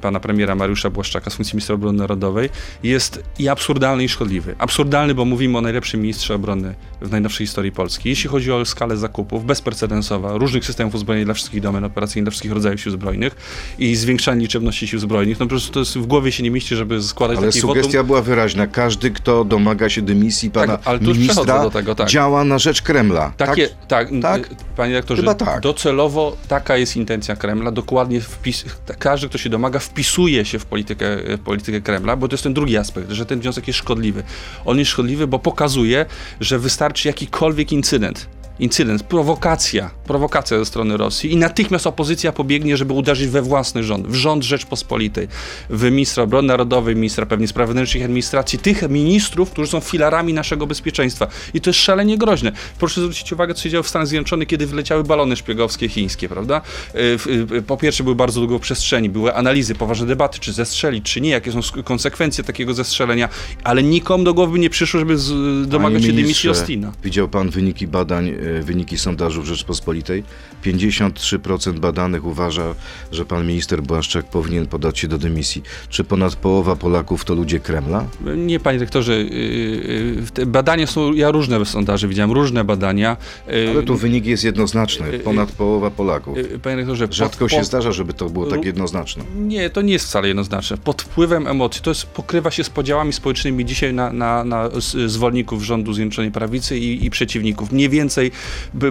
pana 0.01 0.19
premiera 0.19 0.55
Mariusza 0.55 0.89
Błaszczaka 0.89 1.29
z 1.29 1.35
funkcji 1.35 1.55
ministra 1.55 1.75
obrony 1.75 1.97
narodowej 1.97 2.49
jest 2.83 3.23
i 3.39 3.49
absurdalny, 3.49 4.03
i 4.03 4.09
szkodliwy. 4.09 4.55
Absurdalny, 4.57 5.15
bo 5.15 5.25
mówimy 5.25 5.57
o 5.57 5.61
najlepszym 5.61 6.01
ministrze 6.01 6.35
obrony 6.35 6.75
w 7.01 7.11
najnowszej 7.11 7.47
historii 7.47 7.71
Polski. 7.71 8.09
Jeśli 8.09 8.29
chodzi 8.29 8.51
o 8.51 8.65
skalę 8.65 8.97
zakupów, 8.97 9.45
bezprecedensowa, 9.45 10.37
różnych 10.37 10.65
systemów 10.65 10.95
uzbrojenia 10.95 11.25
dla 11.25 11.33
wszystkich 11.33 11.61
domen 11.61 11.83
operacyjnych, 11.83 12.23
dla 12.23 12.31
wszystkich 12.31 12.51
rodzajów 12.51 12.81
sił 12.81 12.91
zbrojnych 12.91 13.35
i 13.79 13.95
zwiększanie 13.95 14.41
liczebności 14.41 14.87
sił 14.87 14.99
zbrojnych, 14.99 15.39
no 15.39 15.45
po 15.45 15.49
prostu 15.49 15.71
to 15.71 15.79
jest 15.79 15.97
w 15.97 16.05
głowie 16.05 16.31
się 16.31 16.43
nie 16.43 16.51
mieści, 16.51 16.75
żeby 16.75 17.01
składać 17.03 17.37
Ale 17.37 17.47
taki 17.47 17.59
sugestia 17.59 17.91
wotum. 17.97 18.07
była 18.07 18.21
wyraźna. 18.21 18.67
Każdy, 18.67 19.11
kto 19.11 19.43
domaga 19.45 19.89
się 19.89 20.01
dymisji 20.01 20.51
pana 20.51 20.77
Tak, 20.77 20.87
ale 20.87 20.99
ministra, 20.99 21.63
do 21.63 21.69
tego, 21.69 21.95
tak. 21.95 22.09
działa 22.09 22.43
na 22.43 22.59
rzecz 22.59 22.81
Kremla. 22.81 23.33
Takie, 23.37 23.69
tak, 23.87 24.09
Tak? 24.21 24.47
tak, 24.47 24.49
panie 24.75 25.01
Chyba 25.15 25.33
tak. 25.33 25.61
docelowo 25.61 26.37
taka 26.47 26.77
jest 26.77 26.95
intencja 26.95 27.35
Kremla, 27.35 27.71
dokładnie 27.71 28.21
wpis, 28.21 28.65
każdy, 29.09 29.29
kto 29.29 29.37
się 29.37 29.49
domaga, 29.49 29.79
wpisuje 29.79 30.45
się 30.45 30.59
w 30.59 30.65
politykę, 30.65 31.17
w 31.37 31.39
politykę 31.39 31.81
Kremla, 31.81 32.15
bo 32.15 32.27
to 32.27 32.33
jest 32.33 32.43
ten 32.43 32.53
drugi 32.53 32.77
aspekt, 32.77 33.11
że 33.11 33.25
ten 33.25 33.39
wniosek 33.39 33.67
jest 33.67 33.79
szkodliwy. 33.79 34.23
On 34.65 34.79
jest 34.79 34.91
szkodliwy, 34.91 35.27
bo 35.27 35.39
pokazuje, 35.39 36.05
że 36.39 36.59
wystarczy 36.59 37.07
jakikolwiek 37.07 37.71
incydent, 37.71 38.29
incydent, 38.59 39.03
prowokacja, 39.03 39.91
prowokacja 40.05 40.57
ze 40.59 40.65
strony 40.65 40.97
Rosji 40.97 41.31
i 41.33 41.37
natychmiast 41.37 41.87
opozycja 41.87 42.31
pobiegnie, 42.31 42.77
żeby 42.77 42.93
uderzyć 42.93 43.27
we 43.27 43.41
własny 43.41 43.83
rząd, 43.83 44.07
w 44.07 44.13
rząd 44.15 44.43
Rzeczpospolitej, 44.43 45.27
w 45.69 45.83
ministra 45.83 46.23
obrony 46.23 46.47
narodowej, 46.47 46.95
ministra 46.95 47.25
pewnie 47.25 47.47
spraw 47.47 47.67
wewnętrznych 47.67 48.03
administracji, 48.03 48.59
tych 48.59 48.89
ministrów, 48.89 49.51
którzy 49.51 49.71
są 49.71 49.79
filarami 49.79 50.33
naszego 50.33 50.67
bezpieczeństwa. 50.67 51.27
I 51.53 51.61
to 51.61 51.69
jest 51.69 51.79
szalenie 51.79 52.17
groźne. 52.17 52.51
Proszę 52.79 53.01
zwrócić 53.01 53.31
uwagę, 53.33 53.53
co 53.53 53.63
się 53.63 53.69
działo 53.69 53.83
w 53.83 53.89
Stanach 53.89 54.07
Zjednoczonych, 54.07 54.47
kiedy 54.47 54.67
wyleciały 54.67 55.03
balony 55.03 55.35
szpiegowskie 55.35 55.89
chińskie, 55.89 56.29
prawda? 56.29 56.61
W- 56.93 57.51
y, 57.53 57.61
Po 57.61 57.77
pierwsze 57.77 58.03
były 58.03 58.15
bardzo 58.15 58.39
długo 58.39 58.57
w 58.57 58.61
przestrzeni, 58.61 59.09
były 59.09 59.35
analizy, 59.35 59.75
poważne 59.75 60.07
debaty, 60.07 60.39
czy 60.39 60.53
zestrzelić, 60.53 61.03
czy 61.05 61.21
nie, 61.21 61.29
jakie 61.29 61.51
są 61.51 61.59
konsekwencje 61.83 62.43
takiego 62.43 62.73
zestrzelenia, 62.73 63.29
ale 63.63 63.83
nikomu 63.83 64.23
do 64.23 64.33
głowy 64.33 64.59
nie 64.59 64.69
przyszło, 64.69 64.99
żeby 64.99 65.17
z, 65.17 65.67
domagać 65.69 66.01
się 66.03 66.13
dymisji 66.13 66.49
Ostina. 66.49 66.91
Widział 67.03 67.27
pan 67.29 67.49
wyniki 67.49 67.87
badań, 67.87 68.29
e, 68.29 68.33
wyniki 68.63 68.97
sondażów 68.97 69.45
Rzeczpospolitej? 69.45 70.23
53% 70.65 71.79
badanych 71.79 72.25
uważa, 72.25 72.75
że 73.11 73.25
pan 73.25 73.47
minister 73.47 73.81
Błaszczak 73.83 74.25
powinien 74.25 74.67
podać 74.67 74.99
się 74.99 75.07
do 75.07 75.17
dymisji. 75.17 75.63
Czy 75.89 76.03
ponad 76.03 76.35
połowa 76.35 76.75
Polaków 76.75 77.25
to 77.25 77.35
ludzie 77.35 77.59
Kremla? 77.59 78.05
Nie, 78.37 78.59
panie 78.59 78.79
rektorze, 78.79 79.13
y, 79.13 80.25
y, 80.39 80.45
badania 80.45 80.87
są, 80.87 81.13
ja 81.13 81.31
różne 81.31 81.65
sondaże 81.65 82.07
widziałem, 82.07 82.31
różne 82.31 82.63
badania. 82.63 83.17
Y, 83.49 83.69
Ale 83.69 83.83
tu 83.83 83.95
wynik 83.97 84.25
jest 84.25 84.43
jednoznaczny. 84.43 85.19
Ponad 85.19 85.51
połowa 85.51 85.91
Polaków. 85.91 86.37
Panie 86.63 86.75
rektorze, 86.75 87.07
pod- 87.07 87.15
Rzadko 87.17 87.49
się 87.49 87.57
pod- 87.57 87.65
zdarza, 87.65 87.91
żeby 87.91 88.13
to 88.13 88.29
było 88.29 88.45
tak 88.45 88.65
jednoznaczne. 88.65 89.23
Nie, 89.37 89.69
to 89.69 89.81
nie 89.81 89.93
jest 89.93 90.05
wcale 90.05 90.27
jednoznaczne. 90.27 90.77
Pod 90.77 91.01
wpływem 91.01 91.47
emocji, 91.47 91.81
to 91.81 91.91
jest, 91.91 92.05
pokrywa 92.05 92.51
się 92.51 92.63
z 92.63 92.69
podziałami 92.69 93.13
społecznymi 93.13 93.65
dzisiaj 93.65 93.93
na, 93.93 94.13
na, 94.13 94.43
na 94.43 94.69
zwolenników 95.07 95.63
rządu 95.63 95.93
Zjednoczonej 95.93 96.31
Prawicy 96.31 96.77
i, 96.79 97.05
i 97.05 97.09
przeciwników. 97.09 97.71
Mniej 97.71 97.89
więcej 97.89 98.31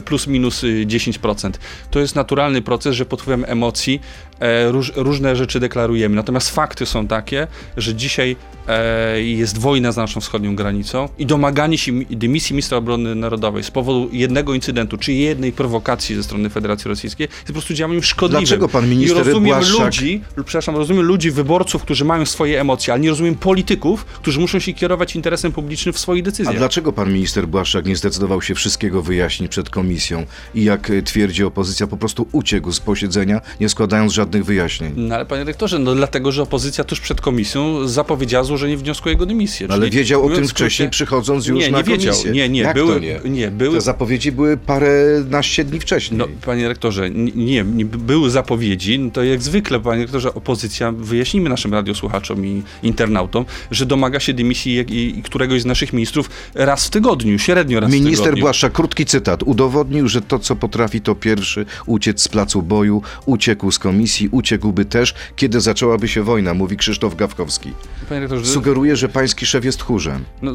plus 0.05 0.27
minus 0.27 0.65
y, 0.65 0.87
10%. 0.87 1.51
To 1.91 2.01
jest 2.01 2.15
naturalny 2.17 2.63
proces, 2.63 2.95
że 2.97 3.05
pod 3.07 3.21
wpływem 3.23 3.45
emocji 3.49 4.01
e, 4.41 4.71
róż, 4.73 4.93
różne 4.97 5.37
rzeczy 5.37 5.61
deklarujemy. 5.61 6.17
Natomiast 6.17 6.51
fakty 6.51 6.87
są 6.87 7.07
takie, 7.07 7.47
że 7.77 7.95
dzisiaj 7.95 8.37
e, 8.69 9.23
jest 9.23 9.59
wojna 9.59 9.93
z 9.93 9.97
naszą 9.97 10.21
wschodnią 10.21 10.57
granicą 10.57 11.09
i 11.19 11.27
domaganie 11.27 11.79
się 11.79 11.93
mi- 11.93 12.07
dymisji 12.07 12.53
ministra 12.55 12.79
obrony 12.79 13.15
narodowej 13.15 13.65
z 13.65 13.71
powodu 13.71 14.09
jednego 14.13 14.55
incydentu, 14.55 14.99
czy 14.99 15.13
jednej 15.13 15.53
prowokacji 15.53 16.17
ze 16.17 16.23
strony 16.23 16.51
Federacji 16.51 16.89
Rosyjskiej 16.89 17.29
jest 17.35 17.47
po 17.47 17.53
prostu 17.53 17.75
działaniem 17.75 18.03
szkodliwym. 18.03 18.45
Dlaczego 18.45 18.69
pan 18.69 18.89
minister 18.91 19.17
I 19.17 19.25
rozumiem 19.25 19.59
Błaszczak- 19.61 19.85
ludzi, 19.85 20.21
przepraszam, 20.45 20.77
rozumiem 20.77 21.03
ludzi, 21.03 21.31
wyborców, 21.31 21.83
którzy 21.83 22.05
mają 22.05 22.27
swoje 22.27 22.61
emocje, 22.61 22.93
ale 22.93 23.03
nie 23.03 23.09
rozumiem 23.11 23.35
polityków, 23.35 24.05
którzy 24.05 24.41
muszą 24.41 24.59
się 24.59 24.73
kierować 24.73 25.17
interesem 25.17 25.53
publicznym 25.53 25.93
w 25.93 25.99
swoich 25.99 26.23
A 26.23 26.25
decyzjach. 26.25 26.57
dlaczego 26.57 26.93
pan 26.93 27.13
minister 27.13 27.47
Błaszczak 27.49 27.87
nie 27.87 27.97
zdecydował 27.97 28.43
się 28.43 28.55
wszystkiego 28.55 29.03
wyjaśnić 29.03 29.38
przed 29.49 29.71
komisją 29.71 30.27
i 30.55 30.65
jak 30.65 30.91
e, 30.91 31.03
twierdzi 31.03 31.45
opozycja, 31.45 31.87
po 31.87 31.97
prostu 31.97 32.29
uciekł 32.33 32.73
z 32.73 32.81
posiedzenia, 32.81 33.41
nie 33.61 33.69
składając 33.69 34.13
żadnych 34.13 34.45
wyjaśnień? 34.45 34.93
No 34.97 35.15
ale 35.15 35.27
panie 35.27 35.45
rektorze, 35.45 35.79
no 35.79 35.95
dlatego, 35.95 36.33
że 36.33 36.43
opozycja 36.43 36.85
tuż 36.85 37.01
przed 37.01 37.21
komisją 37.21 37.89
zapowiedziała 37.89 38.45
złożenie 38.45 38.77
wniosku 38.77 39.09
o 39.09 39.11
jego 39.11 39.27
dymisję. 39.27 39.67
No, 39.69 39.75
Ale 39.75 39.91
wiedział 39.91 40.27
o 40.27 40.31
tym 40.31 40.45
w 40.45 40.47
skrócie- 40.47 40.51
wcześniej, 40.55 40.91
przychodząc 40.91 41.47
już 41.47 41.59
nie, 41.59 41.71
na 41.71 41.79
nie 41.79 41.85
wiedział. 41.85 42.13
komisję. 42.15 42.33
Nie, 42.33 42.49
nie, 42.49 42.61
Jak 42.61 42.75
były, 42.75 43.01
nie? 43.01 43.21
nie, 43.25 43.51
były 43.51 43.75
Te 43.75 43.81
zapowiedzi 43.81 44.33
były 44.33 44.57
parę 44.57 45.25
naście 45.31 45.65
dni 45.65 45.81
wcześniej. 45.81 46.19
No, 46.19 46.27
panie 46.47 46.69
rektorze, 46.69 47.11
nie, 47.11 47.65
nie 47.65 47.85
były 47.85 48.31
zapowiedzi, 48.31 48.99
no 48.99 49.11
to 49.11 49.25
jak 49.25 49.43
zwykle, 49.43 49.81
panie 49.81 50.03
rektorze, 50.03 50.35
opozycja, 50.35 50.93
wyjaśnijmy 50.93 51.49
naszym 51.51 51.75
radiosłuchaczom 51.75 52.47
i 52.47 52.63
internautom, 52.83 53.45
że 53.71 53.87
domaga 53.87 54.21
się 54.21 54.33
dymisji 54.35 54.73
i, 54.89 55.19
i 55.19 55.23
któregoś 55.23 55.63
z 55.63 55.65
naszych 55.67 55.93
ministrów 55.93 56.31
raz 56.55 56.87
w 56.87 56.91
tygodniu, 56.91 57.39
średnio 57.39 57.81
raz 57.81 57.91
w 57.91 57.95
Minister 57.95 58.25
tygodniu. 58.25 58.41
Błaszczak, 58.43 58.73
krótki 58.73 59.07
cytat, 59.07 59.18
udowodnił, 59.45 60.09
że 60.09 60.23
to, 60.23 60.39
co 60.39 60.57
potrafi, 60.57 61.01
to 61.01 61.15
pierwszy 61.15 61.67
uciec 61.87 62.23
z 62.23 62.29
placu 62.29 62.63
boju, 62.63 63.03
uciekł 63.27 63.71
z 63.71 63.79
komisji, 63.79 64.29
uciekłby 64.33 64.85
też, 64.85 65.15
kiedy 65.37 65.61
zaczęłaby 65.61 66.09
się 66.09 66.23
wojna, 66.23 66.55
mówi 66.55 66.77
Krzysztof 66.77 67.17
Gawkowski. 67.17 67.73
Panie 68.09 68.21
rektorze, 68.21 68.47
Sugeruje, 68.47 68.97
że 68.97 69.09
pański 69.09 69.47
szef 69.47 69.65
jest 69.65 69.79
tchórzem. 69.79 70.25
No, 70.43 70.53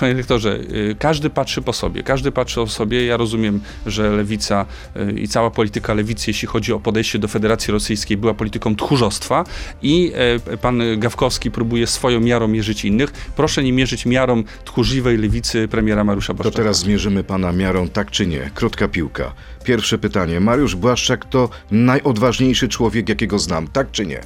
panie 0.00 0.14
rektorze, 0.14 0.56
y, 0.56 0.96
każdy 0.98 1.30
patrzy 1.30 1.62
po 1.62 1.72
sobie, 1.72 2.02
każdy 2.02 2.32
patrzy 2.32 2.60
o 2.60 2.66
sobie. 2.66 3.06
Ja 3.06 3.16
rozumiem, 3.16 3.60
że 3.86 4.10
lewica 4.10 4.66
y, 4.96 5.12
i 5.12 5.28
cała 5.28 5.50
polityka 5.50 5.94
lewicy, 5.94 6.30
jeśli 6.30 6.48
chodzi 6.48 6.72
o 6.72 6.80
podejście 6.80 7.18
do 7.18 7.28
Federacji 7.28 7.72
Rosyjskiej, 7.72 8.16
była 8.16 8.34
polityką 8.34 8.76
tchórzostwa 8.76 9.44
i 9.82 10.12
e, 10.48 10.56
pan 10.56 10.82
Gawkowski 10.98 11.50
próbuje 11.50 11.86
swoją 11.86 12.20
miarą 12.20 12.48
mierzyć 12.48 12.84
innych. 12.84 13.10
Proszę 13.36 13.62
nie 13.62 13.72
mierzyć 13.72 14.06
miarą 14.06 14.42
tchórzliwej 14.64 15.18
lewicy 15.18 15.68
premiera 15.68 16.04
Mariusza 16.04 16.32
To 16.32 16.34
Błaszczaka. 16.34 16.56
teraz 16.56 16.78
zmierzymy 16.78 17.24
pana 17.24 17.52
miarą 17.52 17.77
tak 17.86 18.10
czy 18.10 18.26
nie. 18.26 18.50
Krótka 18.54 18.88
piłka. 18.88 19.32
Pierwsze 19.64 19.98
pytanie. 19.98 20.40
Mariusz 20.40 20.74
Błaszczak 20.74 21.24
to 21.24 21.48
najodważniejszy 21.70 22.68
człowiek, 22.68 23.08
jakiego 23.08 23.38
znam, 23.38 23.68
tak 23.68 23.90
czy 23.90 24.06
nie? 24.06 24.20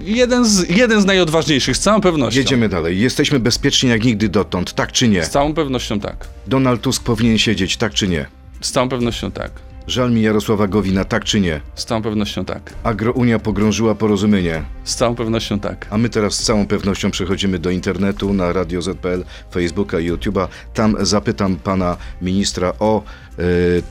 Jeden 0.00 0.44
z, 0.44 0.70
jeden 0.70 1.02
z 1.02 1.04
najodważniejszych, 1.04 1.76
z 1.76 1.80
całą 1.80 2.00
pewnością. 2.00 2.38
Jedziemy 2.40 2.68
dalej. 2.68 3.00
Jesteśmy 3.00 3.40
bezpieczni 3.40 3.90
jak 3.90 4.04
nigdy 4.04 4.28
dotąd, 4.28 4.72
tak 4.72 4.92
czy 4.92 5.08
nie? 5.08 5.24
Z 5.24 5.30
całą 5.30 5.54
pewnością 5.54 6.00
tak. 6.00 6.28
Donald 6.46 6.80
Tusk 6.80 7.02
powinien 7.04 7.38
siedzieć, 7.38 7.76
tak 7.76 7.94
czy 7.94 8.08
nie? 8.08 8.26
Z 8.60 8.70
całą 8.70 8.88
pewnością 8.88 9.30
tak. 9.30 9.50
Żal 9.88 10.12
mi 10.12 10.22
Jarosława 10.22 10.66
Gowina, 10.66 11.04
tak 11.04 11.24
czy 11.24 11.40
nie? 11.40 11.60
Z 11.74 11.84
całą 11.84 12.02
pewnością 12.02 12.44
tak. 12.44 12.74
Agrounia 12.82 13.38
pogrążyła 13.38 13.94
porozumienie. 13.94 14.62
Z 14.84 14.96
całą 14.96 15.14
pewnością 15.14 15.60
tak. 15.60 15.86
A 15.90 15.98
my 15.98 16.08
teraz 16.08 16.34
z 16.34 16.42
całą 16.42 16.66
pewnością 16.66 17.10
przechodzimy 17.10 17.58
do 17.58 17.70
internetu, 17.70 18.32
na 18.32 18.52
Radio 18.52 18.82
ZPL, 18.82 19.24
Facebooka 19.52 20.00
i 20.00 20.10
YouTube'a. 20.10 20.48
Tam 20.74 20.96
zapytam 21.00 21.56
pana 21.56 21.96
ministra 22.22 22.72
o 22.78 23.02
e, 23.02 23.42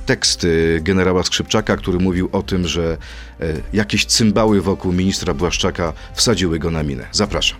tekst 0.05 0.43
e, 0.43 0.81
generała 0.81 1.23
Skrzypczaka, 1.23 1.77
który 1.77 1.99
mówił 1.99 2.29
o 2.31 2.43
tym, 2.43 2.67
że 2.67 2.97
e, 3.39 3.53
jakieś 3.73 4.05
cymbały 4.05 4.61
wokół 4.61 4.93
ministra 4.93 5.33
Błaszczaka 5.33 5.93
wsadziły 6.13 6.59
go 6.59 6.71
na 6.71 6.83
minę. 6.83 7.07
Zapraszam. 7.11 7.57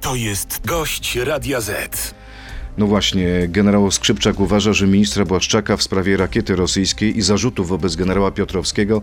To 0.00 0.14
jest 0.14 0.66
gość 0.66 1.16
Radia 1.16 1.60
Z. 1.60 2.21
No 2.78 2.86
właśnie, 2.86 3.26
generał 3.48 3.90
Skrzypczak 3.90 4.40
uważa, 4.40 4.72
że 4.72 4.86
ministra 4.86 5.24
Błaszczaka 5.24 5.76
w 5.76 5.82
sprawie 5.82 6.16
rakiety 6.16 6.56
rosyjskiej 6.56 7.18
i 7.18 7.22
zarzutów 7.22 7.68
wobec 7.68 7.96
generała 7.96 8.30
Piotrowskiego 8.30 9.02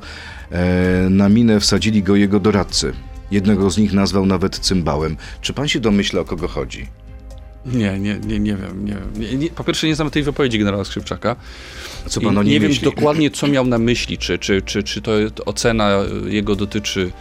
e, 0.52 1.08
na 1.10 1.30
minę 1.30 1.60
wsadzili 1.60 2.04
go 2.04 2.16
jego 2.16 2.40
doradcy. 2.40 2.94
Jednego 3.32 3.70
z 3.70 3.78
nich 3.78 3.94
nazwał 3.94 4.26
nawet 4.26 4.60
cymbałem. 4.60 5.18
Czy 5.42 5.54
pan 5.54 5.68
się 5.68 5.80
domyśla, 5.80 6.22
o 6.22 6.26
kogo 6.26 6.48
chodzi? 6.48 6.88
Nie, 7.66 8.00
nie, 8.00 8.20
nie, 8.20 8.40
nie 8.40 8.56
wiem. 8.56 8.86
Nie, 8.86 8.94
wiem. 8.94 9.40
Nie, 9.40 9.50
po 9.50 9.64
pierwsze 9.64 9.88
nie 9.88 9.96
znam 9.96 10.10
tej 10.10 10.24
wypowiedzi 10.24 10.60
generała 10.60 10.84
Skrzypczaka. 10.86 11.36
Co 12.08 12.22
pan 12.22 12.38
o 12.38 12.44
niej 12.44 12.54
nie 12.54 12.60
wiem 12.60 12.70
myśli? 12.70 12.86
dokładnie, 12.86 13.32
co 13.32 13.48
miał 13.48 13.66
na 13.66 13.78
myśli, 13.78 14.18
czy, 14.18 14.40
czy, 14.40 14.62
czy, 14.62 14.84
czy 14.84 15.02
to 15.02 15.12
ocena 15.46 15.90
jego 16.28 16.56
dotyczy 16.56 17.12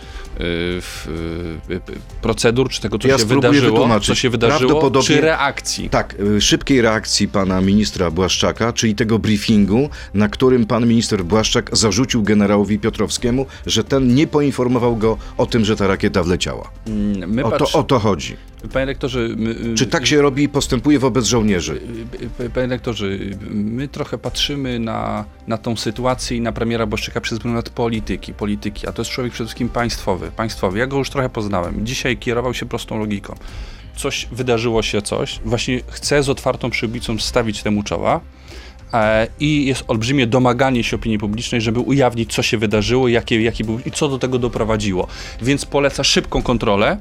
procedur, 2.22 2.68
czy 2.70 2.80
tego, 2.80 2.98
co 2.98 3.08
Ja 3.08 3.18
się 3.18 3.24
wydarzyło, 3.24 4.00
co 4.00 4.14
się 4.14 4.30
wydarzyło, 4.30 4.58
Prawdopodobnie- 4.70 5.06
czy 5.16 5.20
reakcji. 5.20 5.90
Tak, 5.90 6.14
y, 6.36 6.40
szybkiej 6.40 6.80
reakcji 6.82 7.28
pana 7.28 7.60
ministra 7.60 8.10
Błaszczaka, 8.10 8.72
czyli 8.72 8.94
tego 8.94 9.18
briefingu, 9.18 9.90
na 10.14 10.28
którym 10.28 10.66
pan 10.66 10.86
minister 10.88 11.24
Błaszczak 11.24 11.70
zarzucił 11.76 12.22
generałowi 12.22 12.78
Piotrowskiemu, 12.78 13.46
że 13.66 13.84
ten 13.84 14.14
nie 14.14 14.26
poinformował 14.26 14.96
go 14.96 15.18
o 15.36 15.46
tym, 15.46 15.64
że 15.64 15.76
ta 15.76 15.86
rakieta 15.86 16.22
wleciała. 16.22 16.70
Mm, 16.86 17.30
My 17.30 17.44
O 17.44 17.50
to, 17.50 17.56
patrz- 17.64 17.76
o 17.78 17.82
to 17.82 17.98
chodzi. 17.98 18.36
Panie 18.72 18.86
rektorze, 18.86 19.18
my, 19.36 19.50
y, 19.50 19.74
Czy 19.74 19.86
tak 19.86 20.06
się 20.06 20.22
robi 20.22 20.42
i 20.42 20.48
postępuje 20.48 20.98
wobec 20.98 21.24
żołnierzy? 21.24 21.80
y, 22.40 22.44
y, 22.44 22.50
Panie 22.50 22.66
rektorze, 22.66 23.06
y, 23.06 23.36
my 23.50 23.88
trochę 23.88 24.18
patrzymy 24.18 24.78
na, 24.78 25.24
na 25.46 25.58
tą 25.58 25.76
sytuację 25.76 26.36
i 26.36 26.40
na 26.40 26.52
premiera 26.52 26.86
Błaszczyka 26.86 27.20
przez 27.20 27.38
pryzmat 27.38 27.70
polityki, 27.70 28.34
polityki, 28.34 28.86
a 28.88 28.92
to 28.92 29.02
jest 29.02 29.10
człowiek 29.10 29.32
przede 29.32 29.46
wszystkim 29.48 29.68
państwowy, 29.68 30.27
państwowy. 30.36 30.78
Ja 30.78 30.86
go 30.86 30.98
już 30.98 31.10
trochę 31.10 31.28
poznałem. 31.28 31.86
Dzisiaj 31.86 32.16
kierował 32.16 32.54
się 32.54 32.66
prostą 32.66 32.98
logiką. 32.98 33.34
Coś, 33.96 34.28
wydarzyło 34.32 34.82
się 34.82 35.02
coś, 35.02 35.40
właśnie 35.44 35.80
chce 35.88 36.22
z 36.22 36.28
otwartą 36.28 36.70
przybicą 36.70 37.18
stawić 37.18 37.62
temu 37.62 37.82
czoła, 37.82 38.20
E, 38.92 39.26
I 39.40 39.66
jest 39.66 39.84
olbrzymie 39.88 40.26
domaganie 40.26 40.84
się 40.84 40.96
opinii 40.96 41.18
publicznej, 41.18 41.60
żeby 41.60 41.80
ujawnić, 41.80 42.34
co 42.34 42.42
się 42.42 42.58
wydarzyło, 42.58 43.08
jakie, 43.08 43.42
jaki 43.42 43.64
był 43.64 43.80
i 43.86 43.90
co 43.90 44.08
do 44.08 44.18
tego 44.18 44.38
doprowadziło. 44.38 45.06
Więc 45.42 45.64
poleca 45.64 46.04
szybką 46.04 46.42
kontrolę. 46.42 46.98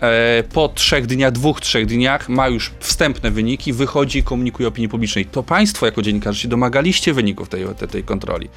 E, 0.00 0.42
Po 0.52 0.68
trzech 0.68 1.06
dniach, 1.06 1.32
dwóch, 1.32 1.60
trzech 1.60 1.86
dniach 1.86 2.28
ma 2.28 2.48
już 2.48 2.72
wstępne 2.80 3.30
wyniki, 3.30 3.72
wychodzi 3.72 4.18
i 4.18 4.22
komunikuje 4.22 4.68
opinii 4.68 4.88
publicznej. 4.88 5.26
To 5.26 5.42
państwo 5.42 5.86
jako 5.86 6.02
dziennikarze 6.02 6.40
się 6.40 6.48
domagaliście 6.48 7.14
wyników 7.14 7.48
tej, 7.48 7.66
tej 7.90 8.04
kontroli. 8.04 8.48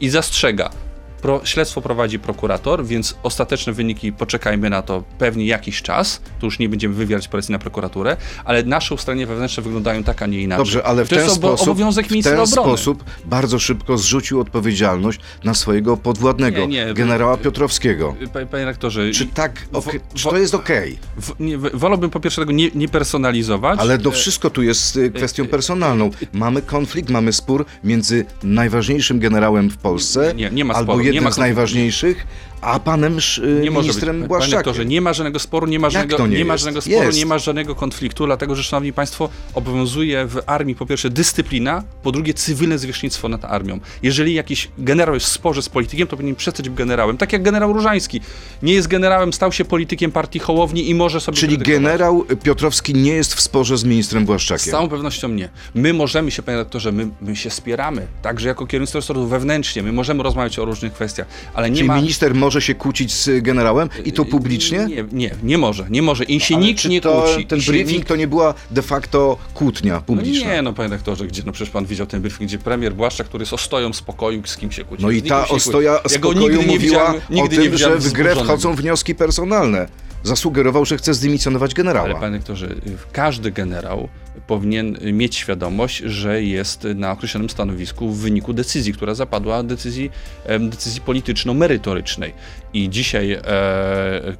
I 0.00 0.08
zastrzega, 0.08 0.70
Pro, 1.22 1.40
śledztwo 1.44 1.80
prowadzi 1.80 2.18
prokurator, 2.18 2.84
więc 2.86 3.14
ostateczne 3.22 3.72
wyniki 3.72 4.12
poczekajmy 4.12 4.70
na 4.70 4.82
to 4.82 5.02
pewnie 5.18 5.46
jakiś 5.46 5.82
czas. 5.82 6.22
Tu 6.40 6.46
już 6.46 6.58
nie 6.58 6.68
będziemy 6.68 6.94
wywierać 6.94 7.28
presji 7.28 7.52
na 7.52 7.58
prokuraturę, 7.58 8.16
ale 8.44 8.62
nasze 8.62 8.94
ustalenia 8.94 9.26
wewnętrzne 9.26 9.62
wyglądają 9.62 10.04
tak, 10.04 10.22
a 10.22 10.26
nie 10.26 10.40
inaczej. 10.42 10.58
Dobrze, 10.64 10.82
ale 10.86 11.04
w 11.04 11.08
ten 11.08 11.30
sposób, 11.30 11.68
obowiązek 11.68 12.06
w 12.06 12.22
ten 12.24 12.46
sposób 12.46 13.04
bardzo 13.24 13.58
szybko 13.58 13.98
zrzucił 13.98 14.40
odpowiedzialność 14.40 15.20
na 15.44 15.54
swojego 15.54 15.96
podwładnego, 15.96 16.60
Nie, 16.60 16.66
nie, 16.86 16.94
generała 16.94 17.36
Piotrowskiego. 17.36 18.14
Panie, 18.50 18.64
rektorze, 18.64 19.10
Czy 19.10 19.26
tak, 19.26 19.66
w- 19.72 20.14
czy 20.14 20.28
to 20.28 20.38
jest 20.38 20.54
okej? 20.54 20.98
nie, 21.40 21.58
w- 21.58 21.70
wolałbym 21.78 22.10
po 22.10 22.20
pierwsze 22.20 22.40
tego 22.42 22.52
nie, 22.52 22.70
nie 22.74 22.88
personalizować. 22.88 23.80
Ale 23.80 23.98
to 23.98 24.10
wszystko 24.10 24.50
tu 24.50 24.62
jest 24.62 24.96
y, 24.96 25.10
kwestią 25.10 25.46
personalną. 25.46 26.10
Mamy 26.32 26.62
konflikt, 26.62 27.10
mamy 27.10 27.32
spór 27.32 27.64
między 27.84 28.24
najważniejszym 28.42 29.18
generałem 29.18 29.70
w 29.70 29.76
Polsce, 29.76 30.32
Nie, 30.34 30.50
nie 30.50 30.64
ma 30.64 30.74
albo 30.74 30.92
sporu, 30.92 31.04
jednym 31.14 31.24
ma 31.24 31.32
z 31.34 31.38
najważniejszych, 31.38 32.26
a 32.62 32.80
panem 32.80 33.18
y, 33.18 33.60
nie 33.62 33.70
może 33.70 33.86
być. 33.86 33.96
ministrem 33.96 34.16
Panie 34.16 34.28
Błaszczakiem. 34.28 34.56
rektorze, 34.58 34.84
nie 34.84 35.00
ma 35.00 35.12
żadnego 35.12 35.38
sporu, 35.38 35.66
nie 35.66 35.78
ma 35.78 35.90
żadnego, 35.90 36.26
nie 36.26 36.38
nie 36.38 36.44
ma 36.44 36.56
żadnego 36.56 36.80
sporu, 36.80 36.96
Jest. 37.02 37.18
nie 37.18 37.26
ma 37.26 37.38
żadnego 37.38 37.74
konfliktu, 37.74 38.26
dlatego 38.26 38.54
że, 38.54 38.62
szanowni 38.62 38.92
państwo, 38.92 39.28
obowiązuje 39.54 40.26
w 40.26 40.38
armii 40.46 40.74
po 40.74 40.86
pierwsze 40.86 41.10
dyscyplina, 41.10 41.84
po 42.02 42.12
drugie 42.12 42.34
cywilne 42.34 42.78
zwierzchnictwo 42.78 43.28
nad 43.28 43.44
armią. 43.44 43.80
Jeżeli 44.02 44.34
jakiś 44.34 44.68
generał 44.78 45.14
jest 45.14 45.26
w 45.26 45.28
sporze 45.28 45.62
z 45.62 45.68
politykiem, 45.68 46.06
to 46.08 46.16
powinien 46.16 46.36
przestać 46.36 46.68
być 46.68 46.78
generałem. 46.78 47.16
Tak 47.16 47.32
jak 47.32 47.42
generał 47.42 47.72
Różański. 47.72 48.20
Nie 48.62 48.74
jest 48.74 48.88
generałem, 48.88 49.32
stał 49.32 49.52
się 49.52 49.64
politykiem 49.64 50.12
partii 50.12 50.38
Hołowni 50.38 50.90
i 50.90 50.94
może 50.94 51.20
sobie 51.20 51.38
Czyli 51.38 51.58
generał 51.58 52.24
Piotrowski 52.42 52.94
nie 52.94 53.12
jest 53.12 53.34
w 53.34 53.40
sporze 53.40 53.78
z 53.78 53.84
ministrem 53.84 54.22
Z 54.22 54.26
Błaszczakiem. 54.26 54.70
całą 54.70 54.88
pewnością 54.88 55.28
nie. 55.28 55.48
My 55.74 55.92
możemy 55.92 56.30
się, 56.30 56.42
panie 56.42 56.56
redaktorze, 56.58 56.92
my, 56.92 57.08
my 57.20 57.36
się 57.36 57.50
spieramy, 57.50 58.06
także 58.22 58.48
jako 58.48 58.66
kierownictwo 58.66 58.98
resortu 58.98 59.26
wewnętrznie, 59.26 59.82
my 59.82 59.92
możemy 59.92 60.22
rozmawiać 60.22 60.58
o 60.58 60.64
różnych 60.64 60.92
kwestiach, 60.92 61.26
ale 61.54 61.70
nie 61.70 61.76
Czyli 61.76 61.88
ma... 61.88 61.96
minister 61.96 62.34
może 62.34 62.51
się 62.60 62.74
kłócić 62.74 63.12
z 63.14 63.42
generałem 63.42 63.88
i 64.04 64.12
to 64.12 64.24
publicznie? 64.24 64.78
Nie, 64.88 65.04
nie, 65.12 65.30
nie 65.42 65.58
może, 65.58 65.86
nie 65.90 66.02
może. 66.02 66.24
I 66.24 66.40
się 66.40 66.54
Ale 66.56 66.64
nikt 66.64 66.84
nie 66.84 67.00
to, 67.00 67.22
kłóci. 67.22 67.46
ten 67.46 67.58
briefing 67.60 67.96
nikt... 67.96 68.08
to 68.08 68.16
nie 68.16 68.26
była 68.28 68.54
de 68.70 68.82
facto 68.82 69.38
kłótnia 69.54 69.94
No 69.94 70.02
publiczna. 70.02 70.52
nie, 70.54 70.62
no 70.62 70.72
panie 70.72 70.88
rektorze, 70.88 71.26
gdzie, 71.26 71.42
no 71.46 71.52
przecież 71.52 71.70
pan 71.72 71.86
widział 71.86 72.06
ten 72.06 72.20
briefing, 72.22 72.48
gdzie 72.50 72.58
premier 72.58 72.94
Błaszczak, 72.94 73.26
który 73.26 73.42
jest 73.42 73.52
ostoją 73.52 73.92
spokoju, 73.92 74.42
z 74.44 74.56
kim 74.56 74.72
się 74.72 74.84
kłóci. 74.84 75.02
No 75.02 75.10
i 75.10 75.22
ta 75.22 75.48
ostoja 75.48 75.92
Ja 76.04 76.08
spokoju 76.08 76.38
nigdy 76.40 76.58
nie 76.58 76.66
mówiła 76.66 77.14
o 77.44 77.48
tym, 77.48 77.76
że 77.78 77.96
w 77.98 78.12
grę 78.12 78.34
wchodzą 78.36 78.74
wnioski 78.74 79.14
personalne. 79.14 79.88
Zasugerował, 80.24 80.84
że 80.84 80.96
chce 80.96 81.14
zdymisjonować 81.14 81.74
generała. 81.74 82.04
Ale 82.08 82.14
panie 82.20 82.36
rektorze, 82.36 82.68
każdy 83.12 83.50
generał 83.50 84.08
powinien 84.46 84.98
mieć 85.12 85.36
świadomość, 85.36 85.96
że 85.98 86.42
jest 86.42 86.86
na 86.94 87.12
określonym 87.12 87.50
stanowisku 87.50 88.10
w 88.10 88.18
wyniku 88.18 88.52
decyzji, 88.52 88.92
która 88.92 89.14
zapadła, 89.14 89.62
decyzji, 89.62 90.10
decyzji 90.60 91.00
polityczno-merytorycznej. 91.00 92.32
I 92.74 92.90
dzisiaj 92.90 93.32
e, 93.32 93.40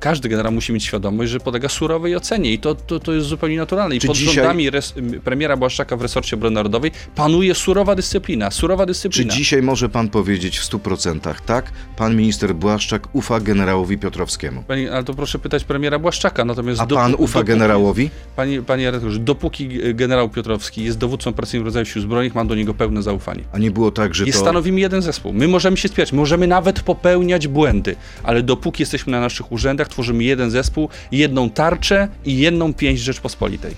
każdy 0.01 0.29
generał 0.29 0.53
musi 0.53 0.73
mieć 0.73 0.85
świadomość, 0.85 1.31
że 1.31 1.41
podlega 1.41 1.69
surowej 1.69 2.17
ocenie 2.17 2.53
i 2.53 2.59
to, 2.59 2.75
to, 2.75 3.01
to 3.01 3.13
jest 3.13 3.27
zupełnie 3.27 3.57
naturalne. 3.57 3.97
I 3.97 4.01
Czy 4.01 4.07
pod 4.07 4.17
dzisiaj- 4.17 4.35
rządami 4.35 4.71
res, 4.71 4.95
premiera 5.25 5.57
Błaszczaka 5.57 5.97
w 5.97 6.03
resorcie 6.03 6.37
obrony 6.37 6.55
narodowej 6.55 6.91
panuje 7.15 7.55
surowa 7.55 7.95
dyscyplina, 7.95 8.51
surowa 8.51 8.83
Czy 8.85 8.87
dyscyplina. 8.87 9.35
dzisiaj 9.35 9.63
może 9.63 9.89
pan 9.89 10.09
powiedzieć 10.09 10.59
w 10.59 10.63
100% 10.71 11.35
tak? 11.47 11.73
Pan 11.97 12.17
minister 12.17 12.55
Błaszczak 12.55 13.09
ufa 13.13 13.41
generałowi 13.41 13.99
Piotrowskiemu. 13.99 14.65
Ale 14.93 15.05
to 15.05 15.15
proszę 15.15 15.39
pytać 15.39 15.65
premiera 15.65 15.99
Błaszczaka. 15.99 16.45
Natomiast 16.45 16.81
A 16.81 16.87
dopó- 16.87 16.95
pan 16.95 17.15
ufa 17.19 17.39
dopóki- 17.41 17.47
generałowi? 17.47 18.11
Panie, 18.37 18.63
panie 18.63 18.85
redaktorze, 18.85 19.19
dopóki 19.19 19.69
generał 19.95 20.29
Piotrowski 20.29 20.85
jest 20.85 20.99
dowódcą 20.99 21.31
operacyjnym 21.31 21.67
rodzaju 21.67 21.87
sił 21.87 22.03
zbrojnych, 22.03 22.35
mam 22.35 22.49
do 22.49 22.55
niego 22.55 22.75
pełne 22.75 23.03
zaufanie. 23.03 23.43
A 23.53 23.59
nie 23.59 23.71
było 23.71 23.91
tak, 23.91 24.15
że 24.15 24.25
I 24.25 24.33
to... 24.33 24.39
stanowimy 24.39 24.81
jeden 24.81 25.03
zespół. 25.03 25.33
My 25.33 25.49
możemy 25.49 25.77
się 25.77 25.89
spierać, 25.89 26.13
możemy 26.13 26.47
nawet 26.47 26.81
popełniać 26.81 27.49
błędy, 27.49 27.82
ale 28.23 28.43
dopóki 28.43 28.83
jesteśmy 28.83 29.13
na 29.13 29.21
naszych 29.21 29.53
urzędach, 29.53 29.89
tworzymy 29.89 30.25
jeden 30.25 30.51
zespół, 30.51 30.89
jedną 31.13 31.51
tarczę 31.51 32.09
i 32.25 32.39
jedną 32.39 32.75
pięść 32.75 33.03
Rzeczpospolitej. 33.03 33.71
E, 33.73 33.77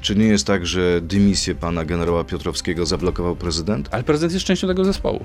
Czy 0.00 0.16
nie 0.16 0.26
jest 0.26 0.46
tak, 0.46 0.66
że 0.66 1.00
dymisję 1.00 1.54
pana 1.54 1.84
generała 1.84 2.24
Piotrowskiego 2.24 2.86
zablokował 2.86 3.36
prezydent? 3.36 3.88
Ale 3.90 4.02
prezydent 4.02 4.32
jest 4.32 4.46
częścią 4.46 4.66
tego 4.68 4.84
zespołu. 4.84 5.24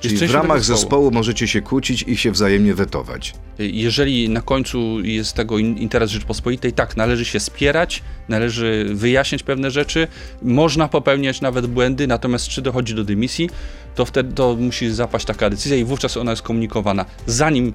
Czyli 0.00 0.16
w 0.16 0.30
ramach 0.30 0.56
tego 0.62 0.76
zespołu 0.76 1.10
możecie 1.10 1.48
się 1.48 1.60
kłócić 1.62 2.04
i 2.08 2.16
się 2.16 2.32
wzajemnie 2.32 2.74
wetować. 2.74 3.34
Jeżeli 3.58 4.28
na 4.28 4.40
końcu 4.40 5.00
jest 5.00 5.32
tego 5.32 5.58
in- 5.58 5.78
interes 5.78 6.10
Rzeczpospolitej, 6.10 6.72
tak, 6.72 6.96
należy 6.96 7.24
się 7.24 7.40
spierać, 7.40 8.02
należy 8.28 8.86
wyjaśniać 8.94 9.42
pewne 9.42 9.70
rzeczy, 9.70 10.08
można 10.42 10.88
popełniać 10.88 11.40
nawet 11.40 11.66
błędy, 11.66 12.06
natomiast 12.06 12.48
czy 12.48 12.62
dochodzi 12.62 12.94
do 12.94 13.04
dymisji, 13.04 13.50
to 13.94 14.04
wtedy 14.04 14.32
to 14.32 14.56
musi 14.56 14.90
zapaść 14.90 15.24
taka 15.26 15.50
decyzja 15.50 15.76
i 15.78 15.84
wówczas 15.84 16.16
ona 16.16 16.30
jest 16.30 16.42
komunikowana. 16.42 17.04
Zanim 17.26 17.72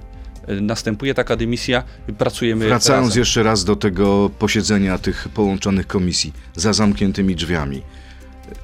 e, 0.47 0.61
następuje 0.61 1.13
taka 1.13 1.35
dymisja, 1.35 1.83
pracujemy 2.17 2.67
Wracając 2.67 3.07
razem. 3.07 3.19
jeszcze 3.19 3.43
raz 3.43 3.63
do 3.65 3.75
tego 3.75 4.29
posiedzenia 4.39 4.97
tych 4.97 5.27
połączonych 5.33 5.87
komisji 5.87 6.33
za 6.55 6.73
zamkniętymi 6.73 7.35
drzwiami. 7.35 7.81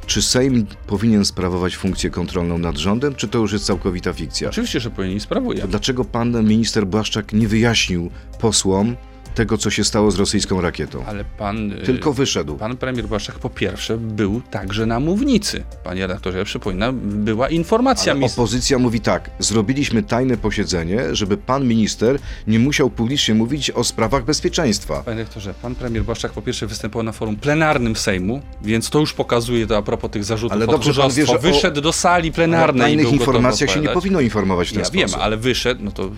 Czy 0.05 0.21
Sejm 0.21 0.65
powinien 0.87 1.25
sprawować 1.25 1.77
funkcję 1.77 2.09
kontrolną 2.09 2.57
nad 2.57 2.77
rządem, 2.77 3.15
czy 3.15 3.27
to 3.27 3.37
już 3.37 3.53
jest 3.53 3.65
całkowita 3.65 4.13
fikcja? 4.13 4.49
Oczywiście, 4.49 4.79
że 4.79 4.89
powinien 4.89 5.17
i 5.17 5.19
sprawuje. 5.19 5.61
To 5.61 5.67
dlaczego 5.67 6.05
pan 6.05 6.43
minister 6.47 6.87
Błaszczak 6.87 7.33
nie 7.33 7.47
wyjaśnił 7.47 8.11
posłom 8.39 8.95
tego, 9.35 9.57
co 9.57 9.69
się 9.69 9.83
stało 9.83 10.11
z 10.11 10.15
rosyjską 10.19 10.61
rakietą? 10.61 11.03
Ale 11.07 11.25
pan... 11.25 11.71
e, 11.71 11.75
Tylko 11.75 12.13
wyszedł. 12.13 12.57
Pan 12.57 12.77
premier 12.77 13.07
Błaszczak 13.07 13.39
po 13.39 13.49
pierwsze 13.49 13.97
był 13.97 14.41
także 14.51 14.85
na 14.85 14.99
mównicy. 14.99 15.63
Panie 15.83 16.01
redaktorze, 16.01 16.37
ja 16.37 16.45
przypominam, 16.45 16.99
była 17.03 17.49
informacja 17.49 18.13
Ale 18.13 18.25
opozycja 18.25 18.79
mówi 18.79 19.01
tak, 19.01 19.29
zrobiliśmy 19.39 20.03
tajne 20.03 20.37
posiedzenie, 20.37 20.99
żeby 21.15 21.37
pan 21.37 21.67
minister 21.67 22.19
nie 22.47 22.59
musiał 22.59 22.89
publicznie 22.89 23.35
mówić 23.35 23.71
o 23.71 23.83
sprawach 23.83 24.25
bezpieczeństwa. 24.25 25.03
Panie 25.05 25.17
rektorze, 25.17 25.53
pan 25.61 25.75
premier 25.75 26.03
Błaszczak 26.03 26.31
po 26.31 26.41
pierwsze 26.41 26.67
występował 26.67 27.03
na 27.03 27.11
forum 27.11 27.35
plenarnym 27.35 27.95
Sejmu, 27.95 28.41
więc 28.61 28.89
to 28.89 28.99
już 28.99 29.13
pokazuje 29.13 29.67
to 29.67 29.77
a 29.77 29.81
propos 29.81 30.11
tych 30.11 30.23
zarzutów 30.23 30.55
Ale 30.57 30.67
o 30.67 30.71
dobrze 30.71 30.93
pan 30.93 31.11
wie, 31.11 31.25
że 31.25 31.35
o- 31.35 31.39
Wyszedł 31.39 31.81
do 31.81 31.93
sali 31.93 32.31
plenarnej 32.31 32.95
był 32.97 33.03
gotowy 33.05 33.19
informacjach 33.19 33.69
się 33.69 33.79
nie 33.79 33.89
powinno 33.89 34.19
informować 34.21 34.67
w 34.69 34.71
ten 34.71 34.79
Ja 34.79 34.85
sposób. 34.85 35.09
wiem, 35.11 35.19
ale 35.21 35.37
wyszedł, 35.37 35.83
no 35.83 35.91
to 35.91 36.11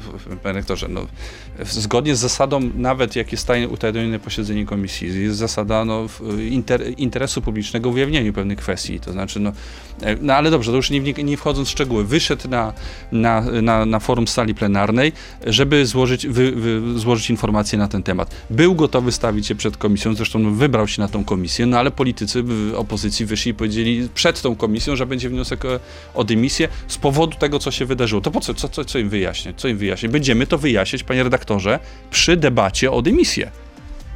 panie 0.43 0.53
rektorze, 0.55 0.87
no, 0.89 1.01
zgodnie 1.63 2.15
z 2.15 2.19
zasadą, 2.19 2.59
nawet 2.75 3.02
jak 3.15 3.31
jest 3.31 3.47
tajne, 3.47 4.19
posiedzenie 4.23 4.65
komisji, 4.65 5.23
jest 5.23 5.37
zasada 5.37 5.85
no, 5.85 6.07
inter, 6.49 6.81
interesu 6.97 7.41
publicznego 7.41 7.91
w 7.91 7.95
ujawnieniu 7.95 8.33
pewnych 8.33 8.57
kwestii, 8.57 8.99
to 8.99 9.11
znaczy, 9.11 9.39
no, 9.39 9.51
e, 10.01 10.15
no 10.21 10.33
ale 10.33 10.51
dobrze, 10.51 10.71
to 10.71 10.77
już 10.77 10.89
nie, 10.89 10.99
nie 10.99 11.37
wchodząc 11.37 11.67
w 11.67 11.71
szczegóły, 11.71 12.03
wyszedł 12.03 12.49
na, 12.49 12.73
na, 13.11 13.41
na, 13.41 13.85
na 13.85 13.99
forum 13.99 14.27
sali 14.27 14.55
plenarnej, 14.55 15.11
żeby 15.45 15.85
złożyć, 15.85 16.27
wy, 16.27 16.51
wy, 16.51 16.99
złożyć 16.99 17.29
informacje 17.29 17.79
na 17.79 17.87
ten 17.87 18.03
temat. 18.03 18.35
Był 18.49 18.75
gotowy 18.75 19.11
stawić 19.11 19.47
się 19.47 19.55
przed 19.55 19.77
komisją, 19.77 20.15
zresztą 20.15 20.55
wybrał 20.55 20.87
się 20.87 21.01
na 21.01 21.07
tą 21.07 21.23
komisję, 21.23 21.65
no 21.65 21.79
ale 21.79 21.91
politycy 21.91 22.43
opozycji 22.75 23.25
wyszli 23.25 23.51
i 23.51 23.53
powiedzieli 23.53 24.09
przed 24.13 24.41
tą 24.41 24.55
komisją, 24.55 24.95
że 24.95 25.05
będzie 25.05 25.29
wniosek 25.29 25.65
o, 25.65 25.79
o 26.13 26.23
dymisję 26.23 26.67
z 26.87 26.97
powodu 26.97 27.37
tego, 27.37 27.59
co 27.59 27.71
się 27.71 27.85
wydarzyło. 27.85 28.21
To 28.21 28.31
po 28.31 28.39
co, 28.39 28.53
co, 28.53 28.69
co, 28.69 28.85
co 28.85 28.99
im 28.99 29.09
wyjaśniać? 29.09 29.55
Co 29.57 29.67
im 29.67 29.77
wyjaśniać? 29.77 30.11
Będziemy 30.11 30.47
to 30.47 30.57
wyjaśniać, 30.57 31.03
panie 31.03 31.23
redaktorze, 31.23 31.79
przy 32.11 32.37
debacie 32.37 32.91
o 32.93 33.01
dymisję. 33.01 33.51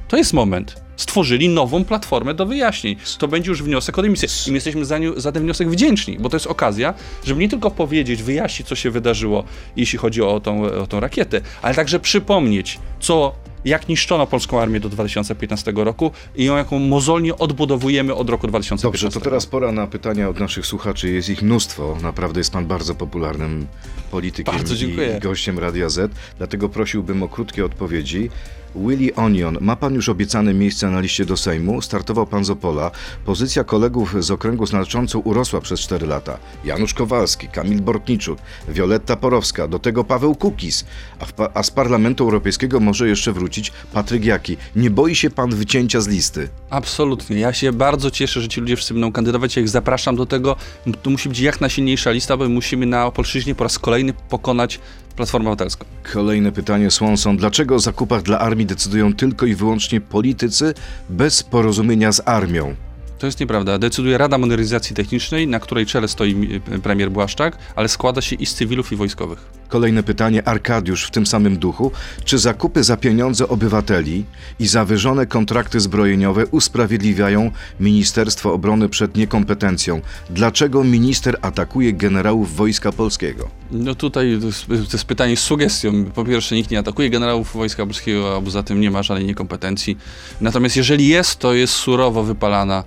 To 0.08 0.18
jest 0.18 0.34
moment. 0.34 0.88
stworzyli 0.98 1.50
nową 1.50 1.86
platformę 1.86 2.34
do 2.34 2.46
wyjaśnień. 2.46 2.96
To 3.18 3.28
będzie 3.28 3.50
już 3.50 3.64
wniosek 3.64 4.00
od 4.00 4.06
emisji. 4.06 4.28
I 4.48 4.52
my 4.52 4.58
jesteśmy 4.58 4.86
za, 4.86 4.98
nią, 4.98 5.20
za 5.20 5.32
ten 5.32 5.44
wniosek 5.44 5.70
wdzięczni, 5.70 6.18
bo 6.20 6.30
to 6.30 6.36
jest 6.36 6.48
okazja, 6.48 6.94
żeby 7.24 7.42
nie 7.42 7.50
tylko 7.50 7.72
powiedzieć, 7.72 8.24
wyjaśnić, 8.24 8.68
co 8.68 8.76
się 8.76 8.92
wydarzyło, 8.92 9.44
jeśli 9.76 10.00
chodzi 10.00 10.22
o 10.22 10.40
tą, 10.40 10.64
o 10.64 10.88
tą 10.88 11.00
rakietę, 11.00 11.42
ale 11.62 11.76
także 11.76 12.00
przypomnieć, 12.00 12.80
co 13.00 13.36
jak 13.66 13.90
niszczono 13.90 14.28
polską 14.28 14.62
armię 14.62 14.80
do 14.80 14.90
2015 14.90 15.74
roku 15.76 16.12
i 16.36 16.46
ją 16.46 16.58
jaką 16.58 16.80
mozolnie 16.80 17.38
odbudowujemy 17.38 18.16
od 18.16 18.30
roku 18.30 18.48
2015. 18.48 18.88
Dobrze, 18.88 19.20
to 19.20 19.30
teraz 19.30 19.46
pora 19.46 19.72
na 19.72 19.88
pytania 19.88 20.30
od 20.30 20.40
naszych 20.40 20.66
słuchaczy. 20.66 21.10
Jest 21.10 21.30
ich 21.30 21.42
mnóstwo. 21.42 21.98
Naprawdę 22.02 22.40
jest 22.40 22.52
pan 22.52 22.66
bardzo 22.66 22.96
popularnym 22.96 23.68
politykiem 24.12 24.56
Bardzo 24.56 24.76
i 24.86 25.20
gościem 25.22 25.60
Radia 25.60 25.90
Z. 25.90 26.12
Dlatego 26.38 26.70
prosiłbym 26.70 27.24
o 27.24 27.28
krótkie 27.28 27.66
odpowiedzi. 27.66 28.30
Willy 28.76 29.16
Onion, 29.16 29.58
ma 29.62 29.76
pan 29.76 29.94
już 29.94 30.10
obiecane 30.10 30.54
miejsce 30.54 30.90
na 30.90 31.00
liście 31.00 31.26
do 31.26 31.38
Sejmu? 31.38 31.82
Startował 31.82 32.28
pan 32.28 32.46
z 32.46 32.50
Opola. 32.50 32.92
Pozycja 33.26 33.64
kolegów 33.64 34.24
z 34.24 34.32
okręgu 34.32 34.66
znacząco 34.66 35.20
urosła 35.20 35.62
przez 35.62 35.80
4 35.80 36.08
lata. 36.08 36.38
Janusz 36.66 36.94
Kowalski, 36.94 37.48
Kamil 37.48 37.82
Bortniczuk, 37.82 38.40
Wioletta 38.70 39.16
Porowska, 39.16 39.68
do 39.68 39.80
tego 39.80 40.04
Paweł 40.04 40.36
Kukis. 40.36 40.86
A, 41.20 41.50
a 41.54 41.64
z 41.64 41.72
Parlamentu 41.72 42.24
Europejskiego 42.24 42.80
może 42.88 43.08
jeszcze 43.08 43.34
wrócić 43.34 43.72
Patryk 43.94 44.26
Jaki. 44.26 44.58
Nie 44.76 44.90
boi 44.90 45.16
się 45.16 45.30
pan 45.30 45.50
wycięcia 45.50 46.02
z 46.02 46.08
listy? 46.08 46.50
Absolutnie. 46.70 47.40
Ja 47.40 47.54
się 47.54 47.74
bardzo 47.74 48.12
cieszę, 48.12 48.42
że 48.42 48.48
ci 48.48 48.62
ludzie 48.62 48.76
wszyscy 48.76 48.94
będą 48.94 49.12
kandydować. 49.12 49.56
Ja 49.56 49.62
ich 49.62 49.70
zapraszam 49.70 50.16
do 50.16 50.26
tego. 50.26 50.56
To 51.04 51.10
musi 51.10 51.30
być 51.30 51.40
jak 51.40 51.62
najsilniejsza 51.62 52.12
lista, 52.12 52.38
bo 52.38 52.50
musimy 52.50 52.86
na 52.86 53.06
Opolszczyźnie 53.06 53.56
po 53.56 53.64
raz 53.64 53.80
kolejny 53.80 54.14
pokonać 54.30 54.80
Platformę 55.16 55.50
Obywatelską. 55.50 55.86
Kolejne 56.14 56.52
pytanie 56.52 56.92
Swanson. 56.92 57.38
Dlaczego 57.38 57.76
o 57.76 57.80
zakupach 57.80 58.22
dla 58.22 58.40
armii 58.40 58.66
decydują 58.66 59.14
tylko 59.14 59.46
i 59.46 59.56
wyłącznie 59.56 60.02
politycy 60.02 60.74
bez 61.10 61.44
porozumienia 61.44 62.12
z 62.12 62.22
armią? 62.26 62.76
To 63.20 63.26
jest 63.26 63.40
nieprawda. 63.40 63.80
Decyduje 63.80 64.18
Rada 64.18 64.38
Modernizacji 64.38 64.96
Technicznej, 64.96 65.48
na 65.48 65.60
której 65.60 65.86
czele 65.86 66.08
stoi 66.08 66.62
premier 66.84 67.12
Błaszczak, 67.12 67.58
ale 67.76 67.88
składa 67.88 68.22
się 68.22 68.36
i 68.36 68.46
z 68.46 68.54
cywilów, 68.54 68.92
i 68.92 68.96
wojskowych. 68.96 69.57
Kolejne 69.70 70.04
pytanie 70.04 70.48
Arkadiusz 70.48 71.04
w 71.04 71.12
tym 71.12 71.26
samym 71.26 71.58
duchu. 71.58 71.92
Czy 72.26 72.38
zakupy 72.38 72.84
za 72.84 72.98
pieniądze 72.98 73.48
obywateli 73.48 74.26
i 74.60 74.68
zawyżone 74.68 75.26
kontrakty 75.26 75.80
zbrojeniowe 75.80 76.46
usprawiedliwiają 76.46 77.52
Ministerstwo 77.80 78.54
Obrony 78.54 78.90
przed 78.90 79.16
niekompetencją? 79.16 80.02
Dlaczego 80.30 80.84
minister 80.84 81.38
atakuje 81.42 81.94
generałów 81.94 82.56
Wojska 82.56 82.92
Polskiego? 82.92 83.50
No 83.72 83.96
tutaj 83.96 84.40
to 84.68 84.74
jest, 84.74 85.06
pytanie 85.06 85.38
z 85.38 85.40
sugestią. 85.40 86.06
Po 86.06 86.26
pierwsze, 86.26 86.56
nikt 86.56 86.72
nie 86.72 86.80
atakuje 86.80 87.10
generałów 87.10 87.54
Wojska 87.54 87.86
Polskiego, 87.86 88.38
a 88.38 88.42
poza 88.42 88.64
tym 88.64 88.82
nie 88.82 88.92
ma 88.92 89.04
żadnej 89.04 89.28
niekompetencji. 89.28 89.98
Natomiast 90.42 90.78
jeżeli 90.78 91.08
jest, 91.08 91.40
to 91.40 91.54
jest 91.54 91.74
surowo 91.74 92.24
wypalana 92.24 92.84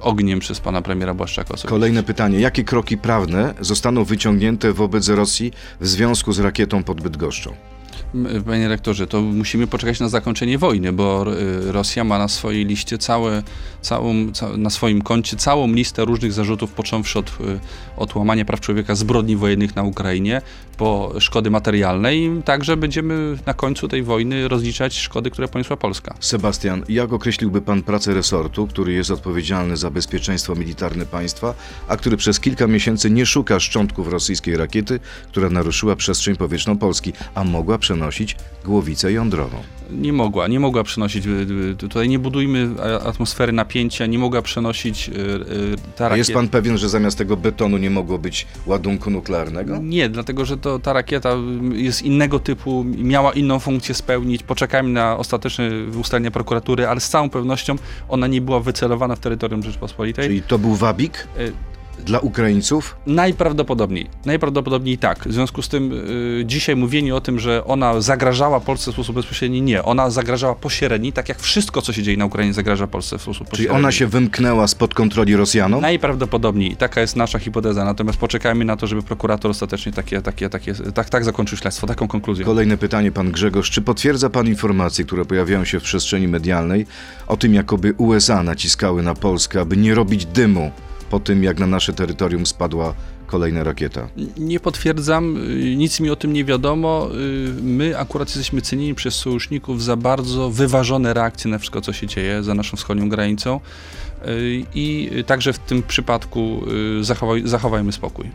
ogniem 0.00 0.40
przez 0.40 0.60
pana 0.60 0.82
premiera 0.82 1.14
Błaszczaka 1.14 1.48
osobiście. 1.48 1.68
Kolejne 1.68 2.02
pytanie. 2.02 2.40
Jakie 2.40 2.64
kroki 2.64 2.98
prawne 2.98 3.54
zostaną 3.60 4.04
wyciągnięte 4.04 4.72
wobec 4.72 5.08
Rosji 5.08 5.52
w 5.80 5.86
związku 5.88 6.32
z 6.32 6.38
rakietą 6.38 6.84
pod 6.84 7.00
Bydgoszczą? 7.00 7.54
Panie 8.46 8.68
rektorze, 8.68 9.06
to 9.06 9.20
musimy 9.20 9.66
poczekać 9.66 10.00
na 10.00 10.08
zakończenie 10.08 10.58
wojny, 10.58 10.92
bo 10.92 11.26
y, 11.32 11.72
Rosja 11.72 12.04
ma 12.04 12.18
na 12.18 12.28
swojej 12.28 12.64
liście 12.64 12.98
całe, 12.98 13.42
całą, 13.80 14.32
ca, 14.32 14.56
na 14.56 14.70
swoim 14.70 15.02
koncie 15.02 15.36
całą 15.36 15.72
listę 15.72 16.04
różnych 16.04 16.32
zarzutów, 16.32 16.72
począwszy 16.72 17.18
od, 17.18 17.28
y, 17.28 17.32
od 17.96 18.16
łamania 18.16 18.44
praw 18.44 18.60
człowieka, 18.60 18.94
zbrodni 18.94 19.36
wojennych 19.36 19.76
na 19.76 19.82
Ukrainie, 19.82 20.42
po 20.82 21.12
szkody 21.20 21.50
materialne 21.50 22.16
i 22.16 22.42
także 22.44 22.76
będziemy 22.76 23.38
na 23.46 23.54
końcu 23.54 23.88
tej 23.88 24.02
wojny 24.02 24.48
rozliczać 24.48 24.98
szkody, 24.98 25.30
które 25.30 25.48
poniosła 25.48 25.76
Polska. 25.76 26.14
Sebastian, 26.20 26.84
jak 26.88 27.12
określiłby 27.12 27.60
pan 27.60 27.82
pracę 27.82 28.14
resortu, 28.14 28.66
który 28.66 28.92
jest 28.92 29.10
odpowiedzialny 29.10 29.76
za 29.76 29.90
bezpieczeństwo 29.90 30.54
militarne 30.54 31.06
państwa, 31.06 31.54
a 31.88 31.96
który 31.96 32.16
przez 32.16 32.40
kilka 32.40 32.66
miesięcy 32.66 33.10
nie 33.10 33.26
szuka 33.26 33.60
szczątków 33.60 34.08
rosyjskiej 34.08 34.56
rakiety, 34.56 35.00
która 35.28 35.50
naruszyła 35.50 35.96
przestrzeń 35.96 36.36
powietrzną 36.36 36.78
Polski, 36.78 37.12
a 37.34 37.44
mogła 37.44 37.78
przenosić 37.78 38.36
głowicę 38.64 39.12
jądrową? 39.12 39.56
Nie 39.90 40.12
mogła, 40.12 40.48
nie 40.48 40.60
mogła 40.60 40.84
przenosić, 40.84 41.26
y, 41.26 41.30
y, 41.70 41.76
tutaj 41.76 42.08
nie 42.08 42.18
budujmy 42.18 42.68
atmosfery 43.04 43.52
napięcia, 43.52 44.06
nie 44.06 44.18
mogła 44.18 44.42
przenosić 44.42 45.08
y, 45.08 45.12
ta 45.96 46.08
rakieta. 46.08 46.16
jest 46.16 46.32
pan 46.32 46.48
pewien, 46.48 46.78
że 46.78 46.88
zamiast 46.88 47.18
tego 47.18 47.36
betonu 47.36 47.78
nie 47.78 47.90
mogło 47.90 48.18
być 48.18 48.46
ładunku 48.66 49.10
nuklearnego? 49.10 49.78
Nie, 49.78 50.08
dlatego 50.08 50.44
że 50.44 50.56
to, 50.56 50.71
ta 50.78 50.92
rakieta 50.92 51.36
jest 51.72 52.02
innego 52.02 52.38
typu, 52.38 52.84
miała 52.84 53.32
inną 53.32 53.58
funkcję 53.58 53.94
spełnić. 53.94 54.42
Poczekajmy 54.42 54.88
na 54.88 55.16
ostateczne 55.16 55.70
ustalenia 56.00 56.30
prokuratury, 56.30 56.86
ale 56.86 57.00
z 57.00 57.08
całą 57.08 57.30
pewnością 57.30 57.76
ona 58.08 58.26
nie 58.26 58.40
była 58.40 58.60
wycelowana 58.60 59.16
w 59.16 59.20
terytorium 59.20 59.62
Rzeczpospolitej. 59.62 60.24
Czyli 60.24 60.42
to 60.42 60.58
był 60.58 60.74
wabik 60.74 61.12
Y, 61.38 61.52
dla 62.04 62.18
Ukraińców? 62.18 62.96
Najprawdopodobniej. 63.06 64.06
Najprawdopodobniej 64.24 64.98
tak. 64.98 65.28
W 65.28 65.32
związku 65.32 65.62
z 65.62 65.68
tym 65.68 65.92
y, 65.92 66.44
dzisiaj 66.46 66.76
mówienie 66.76 67.14
o 67.14 67.20
tym, 67.20 67.38
że 67.40 67.64
ona 67.64 68.00
zagrażała 68.00 68.60
Polsce 68.60 68.90
w 68.90 68.94
sposób 68.94 69.16
bezpośredni, 69.16 69.62
nie. 69.62 69.82
Ona 69.82 70.10
zagrażała 70.10 70.54
pośredni, 70.54 71.12
tak 71.12 71.28
jak 71.28 71.38
wszystko, 71.38 71.82
co 71.82 71.92
się 71.92 72.02
dzieje 72.02 72.16
na 72.16 72.26
Ukrainie, 72.26 72.52
zagraża 72.52 72.86
Polsce 72.86 73.18
w 73.18 73.22
sposób 73.22 73.46
Czyli 73.46 73.50
pośredni. 73.50 73.78
ona 73.78 73.92
się 73.92 74.06
wymknęła 74.06 74.68
spod 74.68 74.94
kontroli 74.94 75.36
Rosjanom? 75.36 75.80
Najprawdopodobniej. 75.80 76.76
Taka 76.76 77.00
jest 77.00 77.16
nasza 77.16 77.38
hipoteza. 77.38 77.84
Natomiast 77.84 78.18
poczekajmy 78.18 78.64
na 78.64 78.76
to, 78.76 78.86
żeby 78.86 79.02
prokurator 79.02 79.50
ostatecznie 79.50 79.92
takie, 79.92 80.22
takie, 80.22 80.48
takie, 80.50 80.74
tak, 80.74 81.10
tak 81.10 81.24
zakończył 81.24 81.58
śledztwo, 81.58 81.86
taką 81.86 82.08
konkluzję. 82.08 82.44
Kolejne 82.44 82.76
pytanie, 82.76 83.12
pan 83.12 83.30
Grzegorz. 83.32 83.70
Czy 83.70 83.82
potwierdza 83.82 84.30
pan 84.30 84.46
informacje, 84.46 85.04
które 85.04 85.24
pojawiają 85.24 85.64
się 85.64 85.80
w 85.80 85.82
przestrzeni 85.82 86.28
medialnej 86.28 86.86
o 87.26 87.36
tym, 87.36 87.54
jakoby 87.54 87.94
USA 87.98 88.42
naciskały 88.42 89.02
na 89.02 89.14
Polskę, 89.14 89.60
aby 89.60 89.76
nie 89.76 89.94
robić 89.94 90.26
dymu 90.26 90.70
po 91.12 91.20
tym, 91.20 91.44
jak 91.44 91.58
na 91.58 91.66
nasze 91.66 91.92
terytorium 91.92 92.46
spadła 92.46 92.94
kolejna 93.26 93.64
rakieta? 93.64 94.08
Nie 94.38 94.60
potwierdzam, 94.60 95.36
y, 95.36 95.76
nic 95.76 96.00
mi 96.00 96.10
o 96.10 96.16
tym 96.16 96.32
nie 96.32 96.44
wiadomo. 96.44 97.08
Y, 97.14 97.62
My 97.62 97.98
akurat 97.98 98.28
jesteśmy 98.28 98.62
cenieni 98.62 98.94
przez 98.94 99.14
sojuszników 99.14 99.82
za 99.82 99.96
bardzo 99.96 100.50
wyważone 100.50 101.14
reakcje 101.14 101.50
na 101.50 101.58
wszystko, 101.58 101.80
co 101.80 101.92
się 101.92 102.06
dzieje 102.06 102.42
za 102.42 102.54
naszą 102.54 102.76
wschodnią 102.76 103.08
granicą. 103.08 103.60
Y, 104.28 104.64
I 104.74 105.10
także 105.26 105.52
w 105.52 105.58
tym 105.58 105.82
przypadku 105.82 106.62
y, 107.00 107.04
zachowaj, 107.04 107.42
zachowajmy 107.44 107.92
spokój. 107.92 108.30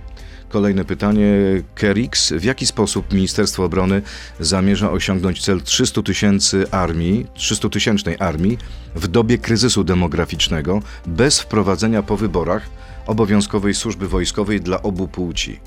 Kolejne 0.49 0.85
pytanie. 0.85 1.27
Kerix. 1.75 2.31
W 2.31 2.43
jaki 2.43 2.65
sposób 2.65 3.13
Ministerstwo 3.13 3.63
Obrony 3.63 4.01
zamierza 4.39 4.91
osiągnąć 4.91 5.41
cel 5.41 5.61
300 5.61 6.01
tysięcy 6.01 6.71
armii, 6.71 7.25
300 7.33 7.69
tysięcznej 7.69 8.15
armii 8.19 8.57
w 8.95 9.07
dobie 9.07 9.37
kryzysu 9.37 9.83
demograficznego 9.83 10.81
bez 11.05 11.39
wprowadzenia 11.39 12.03
po 12.03 12.17
wyborach 12.17 12.69
obowiązkowej 13.07 13.73
służby 13.73 14.07
wojskowej 14.07 14.61
dla 14.61 14.81
obu 14.81 15.07
płci? 15.07 15.59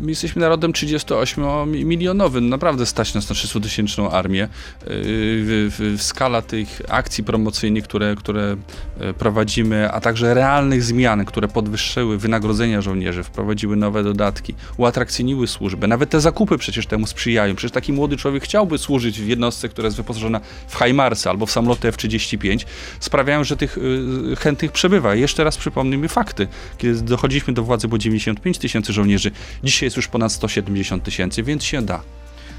My 0.00 0.10
jesteśmy 0.10 0.40
narodem 0.40 0.72
38-milionowym. 0.72 2.42
Naprawdę 2.42 2.86
stać 2.86 3.14
nas 3.14 3.28
na 3.30 3.36
300-tysięczną 3.36 4.10
armię. 4.12 4.48
W- 4.86 5.96
Skala 5.98 6.42
tych 6.42 6.80
akcji 6.88 7.24
promocyjnych, 7.24 7.84
które, 7.84 8.14
które 8.16 8.56
e, 9.00 9.14
prowadzimy, 9.14 9.92
a 9.92 10.00
także 10.00 10.34
realnych 10.34 10.82
zmian, 10.82 11.24
które 11.24 11.48
podwyższyły 11.48 12.18
wynagrodzenia 12.18 12.80
żołnierzy, 12.82 13.22
wprowadziły 13.22 13.76
nowe 13.76 14.04
dodatki, 14.04 14.54
uatrakcyjniły 14.76 15.46
służbę. 15.46 15.86
Nawet 15.86 16.10
te 16.10 16.20
zakupy 16.20 16.58
przecież 16.58 16.86
temu 16.86 17.06
sprzyjają. 17.06 17.54
Przecież 17.54 17.72
taki 17.72 17.92
młody 17.92 18.16
człowiek 18.16 18.44
chciałby 18.44 18.78
służyć 18.78 19.20
w 19.20 19.26
jednostce, 19.28 19.68
która 19.68 19.86
jest 19.86 19.96
wyposażona 19.96 20.40
w 20.68 20.76
Hajmarsy 20.76 21.28
albo 21.30 21.46
w 21.46 21.50
samoloty 21.50 21.88
F-35. 21.88 22.64
Sprawiają, 23.00 23.44
że 23.44 23.56
tych 23.56 23.78
y, 23.78 24.36
chętnych 24.36 24.72
przebywa. 24.72 25.14
Jeszcze 25.14 25.44
raz 25.44 25.56
przypomnijmy 25.56 26.08
fakty. 26.08 26.48
Kiedy 26.78 27.02
dochodziliśmy 27.02 27.54
do 27.54 27.62
władzy, 27.62 27.88
było 27.88 27.98
95 27.98 28.58
tysięcy 28.58 28.92
żołnierzy. 28.92 29.30
Dzisiaj 29.68 29.86
jest 29.86 29.96
już 29.96 30.08
ponad 30.08 30.32
170 30.32 31.04
tysięcy, 31.04 31.42
więc 31.42 31.64
się 31.64 31.82
da. 31.82 32.02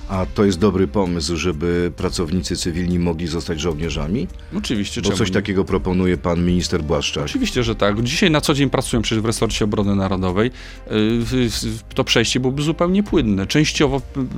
A 0.09 0.25
to 0.25 0.45
jest 0.45 0.59
dobry 0.59 0.87
pomysł, 0.87 1.37
żeby 1.37 1.91
pracownicy 1.97 2.55
cywilni 2.57 2.99
mogli 2.99 3.27
zostać 3.27 3.59
żołnierzami? 3.59 4.27
Oczywiście, 4.57 5.01
Bo 5.01 5.11
coś 5.11 5.27
nie? 5.29 5.33
takiego 5.33 5.65
proponuje 5.65 6.17
pan 6.17 6.45
minister 6.45 6.83
Błaszczak. 6.83 7.23
Oczywiście, 7.25 7.63
że 7.63 7.75
tak. 7.75 8.03
Dzisiaj 8.03 8.31
na 8.31 8.41
co 8.41 8.53
dzień 8.53 8.69
pracują 8.69 9.01
przecież 9.01 9.21
w 9.21 9.25
resorcie 9.25 9.65
obrony 9.65 9.95
narodowej. 9.95 10.51
W- 10.87 11.49
w- 11.89 11.93
To 11.93 12.03
przejście 12.03 12.39
byłoby 12.39 12.61
zupełnie 12.61 13.03
płynne. 13.03 13.47
Częściowo 13.47 13.97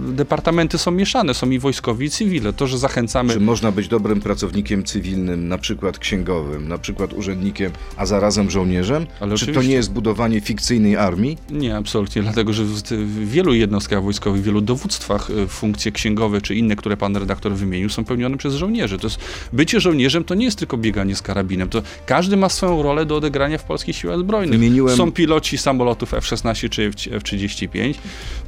y, 0.09 0.13
departamenty 0.13 0.77
są 0.77 0.91
mieszane, 0.91 1.33
są 1.33 1.49
i 1.49 1.59
wojskowi, 1.59 2.05
i 2.05 2.09
cywile. 2.09 2.53
To, 2.53 2.67
że 2.67 2.77
zachęcamy... 2.77 3.33
Czy 3.33 3.39
można 3.39 3.71
być 3.71 3.87
dobrym 3.87 4.21
pracownikiem 4.21 4.83
cywilnym, 4.83 5.47
na 5.47 5.57
przykład 5.57 5.99
księgowym, 5.99 6.67
na 6.67 6.77
przykład 6.77 7.13
urzędnikiem, 7.13 7.71
a 7.97 8.05
zarazem 8.05 8.49
żołnierzem? 8.51 9.05
Ale 9.19 9.37
Czy 9.37 9.47
to 9.47 9.61
nie 9.63 9.73
jest 9.73 9.91
budowanie 9.91 10.41
fikcyjnej 10.41 10.97
armii? 10.97 11.37
Nie, 11.49 11.77
absolutnie, 11.77 12.21
dlatego 12.21 12.53
że 12.53 12.63
w, 12.65 12.73
w 12.91 13.29
wielu 13.29 13.53
jednostkach 13.53 14.03
wojskowych, 14.03 14.41
w 14.41 14.45
wielu 14.45 14.61
dowództwach 14.61 15.29
y, 15.29 15.47
funkcje 15.61 15.91
księgowe 15.91 16.41
czy 16.41 16.55
inne, 16.55 16.75
które 16.75 16.97
pan 16.97 17.15
redaktor 17.17 17.51
wymienił, 17.53 17.89
są 17.89 18.05
pełnione 18.05 18.37
przez 18.37 18.53
żołnierzy. 18.55 18.97
To 18.97 19.07
jest, 19.07 19.19
bycie 19.53 19.79
żołnierzem 19.79 20.23
to 20.23 20.35
nie 20.35 20.45
jest 20.45 20.57
tylko 20.57 20.77
bieganie 20.77 21.15
z 21.15 21.21
karabinem. 21.21 21.69
To 21.69 21.81
każdy 22.05 22.37
ma 22.37 22.49
swoją 22.49 22.81
rolę 22.83 23.05
do 23.05 23.15
odegrania 23.15 23.57
w 23.57 23.63
polskich 23.63 23.95
siłach 23.95 24.19
zbrojnych. 24.19 24.59
Wymieniłem- 24.59 24.97
Są 24.97 25.11
piloci 25.11 25.57
samolotów 25.57 26.13
F-16 26.13 26.69
czy 26.69 26.83
F-35, 27.11 27.93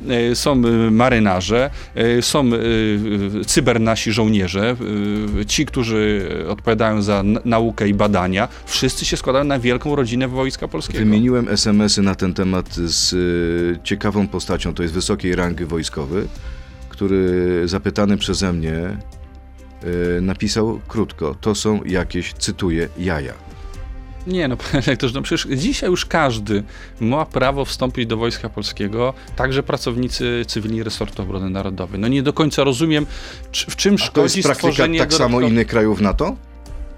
e, 0.09 0.35
są 0.35 0.51
e, 0.51 0.91
marynarze, 0.91 1.69
e, 1.95 2.21
są 2.21 2.49
cybernasi 3.47 4.11
żołnierze, 4.11 4.75
ci, 5.47 5.65
którzy 5.65 6.29
odpowiadają 6.49 7.01
za 7.01 7.23
naukę 7.45 7.87
i 7.89 7.93
badania. 7.93 8.47
Wszyscy 8.65 9.05
się 9.05 9.17
składają 9.17 9.45
na 9.45 9.59
wielką 9.59 9.95
rodzinę 9.95 10.27
Wojska 10.27 10.67
Polskiego. 10.67 10.99
Wymieniłem 10.99 11.47
SMS-y 11.49 12.01
na 12.01 12.15
ten 12.15 12.33
temat 12.33 12.75
z 12.75 13.15
ciekawą 13.83 14.27
postacią, 14.27 14.73
to 14.73 14.83
jest 14.83 14.95
wysokiej 14.95 15.35
rangi 15.35 15.65
wojskowy, 15.65 16.27
który 16.93 17.61
zapytany 17.67 18.17
przeze 18.17 18.53
mnie 18.53 18.97
y, 20.17 20.21
napisał 20.21 20.79
krótko, 20.87 21.35
to 21.41 21.55
są 21.55 21.83
jakieś, 21.83 22.33
cytuję, 22.33 22.89
jaja. 22.97 23.33
Nie 24.27 24.47
no, 24.47 24.57
panie 24.71 24.83
rektorze, 24.87 25.13
no 25.15 25.21
przecież 25.21 25.47
dzisiaj 25.57 25.89
już 25.89 26.05
każdy 26.05 26.63
ma 26.99 27.25
prawo 27.25 27.65
wstąpić 27.65 28.07
do 28.07 28.17
Wojska 28.17 28.49
Polskiego, 28.49 29.13
także 29.35 29.63
pracownicy 29.63 30.45
cywilni 30.47 30.83
resortu 30.83 31.21
obrony 31.21 31.49
narodowej. 31.49 31.99
No 31.99 32.07
nie 32.07 32.23
do 32.23 32.33
końca 32.33 32.63
rozumiem, 32.63 33.05
w 33.51 33.75
czym 33.75 33.95
A 33.95 33.97
to 33.97 34.03
szkodzi 34.03 34.37
jest 34.37 34.47
praktyka 34.47 34.71
stworzenie 34.71 34.99
tak 34.99 35.13
samo 35.13 35.41
innych 35.41 35.67
krajów 35.67 36.01
NATO? 36.01 36.35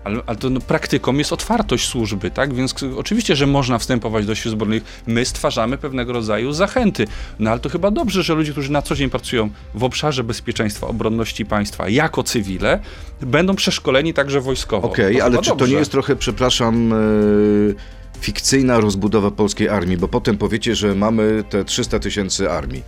Ale, 0.06 0.22
ale 0.26 0.38
to 0.38 0.50
no, 0.50 0.60
praktyką 0.60 1.14
jest 1.14 1.34
otwartość 1.34 1.88
służby, 1.88 2.32
tak? 2.32 2.54
Więc 2.54 2.76
oczywiście, 2.98 3.36
że 3.36 3.48
można 3.48 3.78
wstępować 3.78 4.26
do 4.26 4.36
sił 4.36 4.52
zbrojnych. 4.52 4.84
My 5.08 5.26
stwarzamy 5.26 5.78
pewnego 5.78 6.14
rodzaju 6.14 6.52
zachęty. 6.52 7.08
No 7.40 7.52
ale 7.52 7.60
to 7.60 7.70
chyba 7.70 7.92
dobrze, 7.92 8.24
że 8.24 8.34
ludzie, 8.36 8.52
którzy 8.52 8.72
na 8.72 8.82
co 8.82 8.96
dzień 8.96 9.10
pracują 9.10 9.50
w 9.76 9.84
obszarze 9.84 10.24
bezpieczeństwa, 10.24 10.88
obronności 10.88 11.46
państwa 11.46 11.90
jako 11.90 12.24
cywile, 12.24 12.80
będą 13.22 13.56
przeszkoleni 13.56 14.14
także 14.14 14.42
wojskowo. 14.42 14.88
Okej, 14.88 15.18
To 15.18 15.24
ale 15.24 15.38
czy 15.38 15.50
to 15.50 15.56
dobrze. 15.56 15.74
nie 15.74 15.80
jest 15.80 15.92
trochę, 15.92 16.16
przepraszam, 16.16 16.94
y, 16.94 17.76
fikcyjna 18.20 18.80
rozbudowa 18.80 19.32
polskiej 19.32 19.70
armii? 19.70 19.98
Bo 19.98 20.08
potem 20.08 20.38
powiecie, 20.38 20.76
że 20.76 20.96
mamy 20.96 21.44
te 21.50 21.66
300 21.66 22.00
tysięcy 22.00 22.52
armii, 22.52 22.84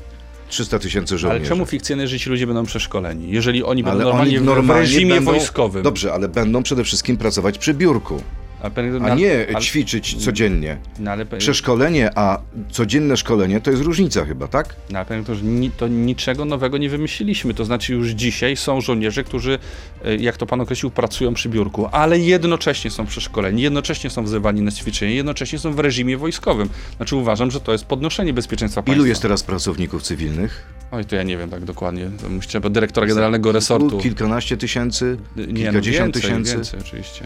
300 0.50 0.80
tysięcy 0.80 1.18
żołnierzy. 1.18 1.40
Ale 1.42 1.50
czemu 1.50 1.66
fikcyjne, 1.66 2.08
że 2.08 2.20
ci 2.20 2.30
ludzie 2.30 2.48
będą 2.48 2.66
przeszkoleni? 2.66 3.32
Jeżeli 3.32 3.64
oni 3.64 3.84
będą 3.84 3.96
Ale 3.96 4.04
normalnie, 4.06 4.30
oni 4.32 4.40
w- 4.40 4.42
w 4.42 4.46
normalnie 4.46 4.82
reżimie 4.82 5.14
będą, 5.16 5.32
wojskowym. 5.32 5.84
Dobrze, 5.84 6.14
ale 6.14 6.28
będą 6.28 6.64
przede 6.64 6.84
wszystkim 6.84 7.18
pracować 7.18 7.58
przy 7.58 7.74
biurku, 7.74 8.22
A, 8.62 9.00
na- 9.00 9.16
nie 9.16 9.48
ćwiczyć 9.62 10.26
codziennie. 10.26 10.78
No 11.00 11.12
ale, 11.12 11.26
Przeszkolenie, 11.26 12.18
a 12.18 12.40
codzienne 12.72 13.18
szkolenie 13.18 13.62
to 13.62 13.72
jest 13.72 13.84
różnica 13.84 14.26
chyba, 14.26 14.48
tak? 14.48 14.76
no, 14.90 15.00
ale 15.00 15.06
panie 15.06 15.20
doktorze, 15.20 15.44
ni, 15.44 15.72
to 15.72 15.88
niczego 15.88 16.46
nowego 16.46 16.78
nie 16.78 16.90
wymyśliliśmy. 16.90 17.54
To 17.54 17.66
znaczy 17.66 17.94
już 17.94 18.10
dzisiaj 18.10 18.56
są 18.56 18.82
żołnierze, 18.82 19.24
którzy, 19.24 19.60
e, 20.06 20.16
jak 20.16 20.38
to 20.38 20.46
pan 20.46 20.62
określił, 20.62 20.92
pracują 20.92 21.34
przy 21.34 21.50
biurku, 21.50 21.90
ale 21.92 22.20
jednocześnie 22.20 22.92
są 22.92 23.06
przeszkoleni, 23.06 23.62
jednocześnie 23.62 24.10
są 24.10 24.24
wzywani 24.24 24.62
na 24.62 24.72
ćwiczenie, 24.72 25.16
jednocześnie 25.16 25.60
są 25.60 25.74
w 25.74 25.80
reżimie 25.80 26.18
wojskowym. 26.18 26.70
Znaczy 26.98 27.16
uważam, 27.16 27.52
że 27.52 27.62
to 27.62 27.72
jest 27.72 27.86
podnoszenie 27.86 28.34
bezpieczeństwa 28.34 28.82
państwa. 28.84 28.96
Ilu 28.96 29.06
jest 29.06 29.22
teraz 29.22 29.44
pracowników 29.44 30.04
cywilnych? 30.04 30.78
Oj, 30.92 31.06
to 31.06 31.16
ja 31.16 31.24
nie 31.24 31.38
wiem 31.38 31.50
tak 31.50 31.64
dokładnie. 31.66 32.10
To 32.22 32.30
musicie, 32.30 32.60
bo 32.60 32.70
dyrektora 32.70 33.08
generalnego 33.08 33.52
resortu. 33.52 33.98
Kilkanaście 33.98 34.58
tysięcy? 34.58 35.18
Nie, 35.36 35.44
no, 35.46 35.54
kilkadziesiąt 35.54 36.16
więcej, 36.16 36.22
tysięcy? 36.22 36.56
Więcej, 36.56 36.80
oczywiście. 36.80 37.26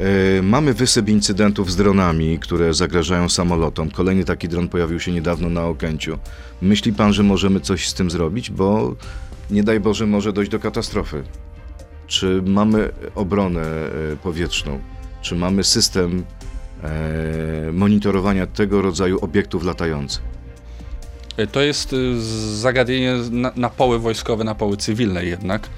E, 0.00 0.42
Mamy 0.42 0.74
wysyp 0.74 1.08
incydentów 1.08 1.72
z 1.72 1.76
dronami, 1.76 2.38
które 2.38 2.74
zagrażają 2.74 3.28
samolotom. 3.28 3.90
Kolejny 3.90 4.24
taki 4.24 4.48
dron 4.48 4.68
pojawił 4.68 5.00
się 5.00 5.12
niedawno 5.12 5.48
na 5.50 5.64
Okęciu. 5.64 6.18
Myśli 6.62 6.92
pan, 6.92 7.12
że 7.12 7.22
możemy 7.22 7.60
coś 7.60 7.88
z 7.88 7.94
tym 7.94 8.10
zrobić? 8.10 8.50
Bo 8.50 8.94
nie 9.50 9.62
daj 9.62 9.80
Boże 9.80 10.06
może 10.06 10.32
dojść 10.32 10.50
do 10.50 10.58
katastrofy. 10.58 11.22
Czy 12.06 12.42
mamy 12.46 12.90
obronę 13.14 13.62
e, 13.62 14.16
powietrzną? 14.22 14.78
Czy 15.22 15.34
mamy 15.34 15.64
system 15.64 16.24
e, 16.82 17.72
monitorowania 17.72 18.46
tego 18.46 18.82
rodzaju 18.82 19.18
obiektów 19.20 19.64
latających? 19.64 20.22
To 21.52 21.60
jest 21.60 21.94
zagadnienie 22.54 23.14
na, 23.30 23.52
na 23.56 23.70
poły 23.70 23.98
wojskowe, 23.98 24.44
na 24.44 24.54
poły 24.54 24.76
cywilne 24.76 25.24
jednak, 25.24 25.68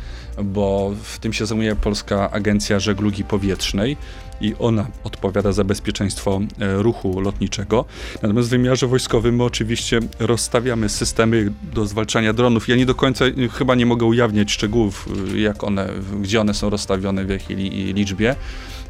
bo 0.44 0.92
w 1.03 1.18
tym 1.18 1.33
się 1.33 1.46
zajmuje 1.46 1.77
Polska 1.77 2.31
Agencja 2.31 2.81
Żeglugi 2.81 3.25
Powietrznej 3.25 3.96
i 4.40 4.55
ona 4.59 4.87
odpowiada 5.05 5.53
za 5.53 5.64
bezpieczeństwo 5.64 6.40
e, 6.61 6.83
ruchu 6.83 7.20
lotniczego. 7.20 7.85
Natomiast 8.22 8.49
w 8.49 8.51
wymiarze 8.51 8.87
wojskowym 8.87 9.37
my 9.37 9.44
oczywiście 9.44 10.01
rozstawiamy 10.18 10.88
systemy 10.88 11.53
do 11.75 11.87
zwalczania 11.87 12.33
dronów. 12.33 12.68
Ja 12.68 12.77
nie 12.77 12.87
do 12.87 12.94
końca 12.94 13.25
y, 13.25 13.49
chyba 13.49 13.75
nie 13.75 13.87
mogę 13.87 14.07
ujawniać 14.07 14.53
szczegółów, 14.53 15.09
y, 15.35 15.40
jak 15.40 15.64
one, 15.64 15.88
gdzie 16.22 16.40
one 16.40 16.55
są 16.55 16.70
rozstawione, 16.70 17.25
w 17.25 17.31
jakiej 17.31 17.57
li- 17.57 17.92
liczbie. 17.94 18.37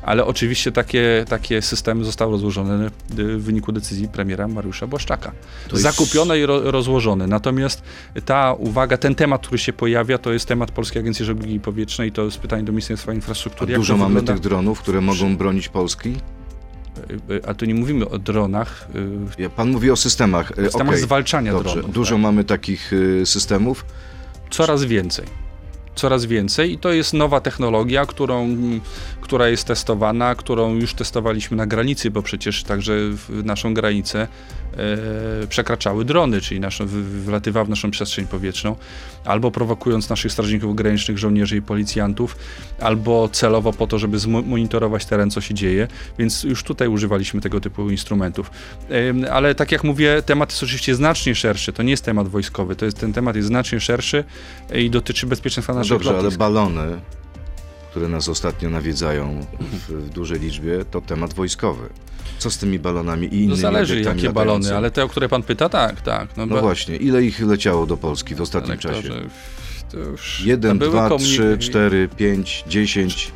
Ale 0.07 0.25
oczywiście 0.25 0.73
takie, 0.73 1.25
takie 1.29 1.63
systemy 1.63 2.05
zostały 2.05 2.33
rozłożone 2.33 2.87
y, 2.87 2.91
w 3.39 3.43
wyniku 3.45 3.73
decyzji 3.73 4.09
premiera 4.09 4.49
Mariusza 4.49 4.87
Błaszczaka. 4.87 5.33
Jest- 5.73 5.83
Zakupione 5.83 6.39
i 6.39 6.47
ro, 6.47 6.71
rozłożone. 6.71 7.27
Natomiast 7.27 7.83
ta 8.25 8.53
uwaga, 8.53 8.97
ten 8.97 9.15
temat, 9.15 9.41
który 9.47 9.59
się 9.59 9.73
pojawia, 9.73 10.19
to 10.19 10.33
jest 10.33 10.47
temat 10.49 10.71
Polskiej 10.71 11.01
Agencji 11.01 11.25
Żeglugi 11.25 11.61
Powietrznej, 11.61 12.13
to 12.13 12.25
jest 12.25 12.39
pytanie 12.39 12.63
do 12.63 12.73
Ministerstwa 12.73 13.13
A 13.13 13.15
Infrastruktury. 13.15 13.73
Jak 13.73 13.81
dużo 13.81 13.97
mamy 13.97 14.09
wygląda? 14.15 14.33
tych 14.33 14.43
dronów, 14.43 14.81
które 14.81 15.01
mogą 15.01 15.37
bronić 15.37 15.69
Polski? 15.69 16.09
Y, 17.29 17.33
y, 17.35 17.47
A 17.47 17.55
tu 17.55 17.65
nie 17.65 17.75
mówimy 17.75 18.09
o 18.09 18.19
dronach, 18.19 18.89
Pan 19.57 19.71
mówi 19.71 19.91
o 19.91 19.97
systemach. 19.97 20.53
systemach 20.57 20.89
okej. 20.89 21.01
zwalczania 21.01 21.53
Dobrze, 21.53 21.73
dronów. 21.75 21.93
dużo 21.93 22.15
tak? 22.15 22.23
mamy 22.23 22.45
takich 22.45 22.91
systemów. 23.25 23.85
Coraz 24.51 24.85
więcej. 24.85 25.46
Coraz 25.97 26.25
więcej 26.25 26.73
i 26.73 26.79
to 26.79 26.93
jest 26.93 27.13
nowa 27.13 27.41
technologia, 27.41 28.07
którą, 28.07 28.57
która 29.21 29.49
jest 29.49 29.65
testowana, 29.65 30.35
którą 30.35 30.75
już 30.75 30.95
testowaliśmy 30.95 31.57
na 31.57 31.67
granicy, 31.67 32.11
bo 32.11 32.23
przecież 32.23 32.63
także 32.63 32.95
naszą 33.29 33.75
granicę 33.75 34.29
e, 35.43 35.47
przekraczały 35.47 36.05
drony, 36.05 36.41
czyli 36.41 36.61
naszą, 36.61 36.87
wlatywały 37.25 37.67
w 37.67 37.69
naszą 37.69 37.91
przestrzeń 37.91 38.27
powietrzną, 38.27 38.77
albo 39.25 39.51
prowokując 39.51 40.09
naszych 40.11 40.33
strażników 40.33 40.77
granicznych, 40.77 41.19
żołnierzy 41.19 41.57
i 41.57 41.63
policjantów, 41.63 42.37
albo 42.81 43.29
celowo 43.29 43.73
po 43.73 43.87
to, 43.87 43.99
żeby 43.99 44.19
zmonitorować 44.19 45.07
teren, 45.07 45.31
co 45.31 45.41
się 45.41 45.55
dzieje, 45.55 45.89
więc 46.19 46.45
już 46.45 46.63
tutaj 46.63 46.89
używaliśmy 46.89 47.41
tego 47.41 47.61
typu 47.61 47.91
instrumentów. 47.91 48.51
Em, 48.89 49.25
Ale 49.31 49.55
tak 49.55 49.73
jak 49.73 49.85
mówię, 49.85 50.23
temat 50.27 50.51
jest 50.51 50.63
oczywiście 50.63 50.95
znacznie 50.95 51.35
szerszy, 51.35 51.73
to 51.73 51.83
nie 51.83 51.91
jest 51.91 52.05
temat 52.05 52.29
wojskowy, 52.29 52.77
to 52.77 52.85
jest, 52.85 53.01
ten 53.01 53.13
temat 53.13 53.37
jest 53.37 53.49
znacznie 53.49 53.81
szerszy 53.81 54.25
e, 54.71 54.81
i 54.81 54.91
dotyczy 54.91 55.27
bezpieczeństwa 55.27 55.75
No 55.75 55.86
naszych 55.95 56.07
dobrze, 56.07 56.13
lotnisk. 56.13 56.41
ale 56.41 56.53
balony, 56.53 57.01
które 57.91 58.09
nas 58.09 58.29
ostatnio 58.29 58.71
nawiedzają 58.71 59.41
w, 59.61 59.93
w 59.93 60.09
dużej 60.09 60.41
liczbie, 60.41 60.85
to 60.91 61.01
temat 61.01 61.35
wojskowy. 61.35 61.89
Co 62.39 62.51
z 62.51 62.59
tymi 62.59 62.79
balonami 62.79 63.27
i 63.27 63.31
no 63.31 63.37
innymi 63.37 63.49
no 63.49 63.57
zależy 63.57 63.95
jakie 63.95 64.09
latający? 64.09 64.33
balony, 64.33 64.77
ale 64.77 64.91
te, 64.91 65.05
o 65.05 65.09
które 65.09 65.29
pan 65.29 65.43
pyta, 65.43 65.69
tak, 65.69 66.01
tak. 66.01 66.37
No, 66.37 66.47
no 66.47 66.55
ba... 66.55 66.61
właśnie, 66.61 66.97
ile 66.97 67.25
ich 67.25 67.41
leciało 67.41 67.87
do 67.87 67.97
Polski 67.97 68.35
w 68.35 68.41
ostatnim 68.41 68.73
Elektorze, 68.73 69.03
czasie? 69.03 69.29
To 69.93 69.99
już... 69.99 70.43
1, 70.45 70.79
2, 70.79 71.19
3, 71.19 71.57
4, 71.61 72.09
5, 72.17 72.65
10 72.69 73.33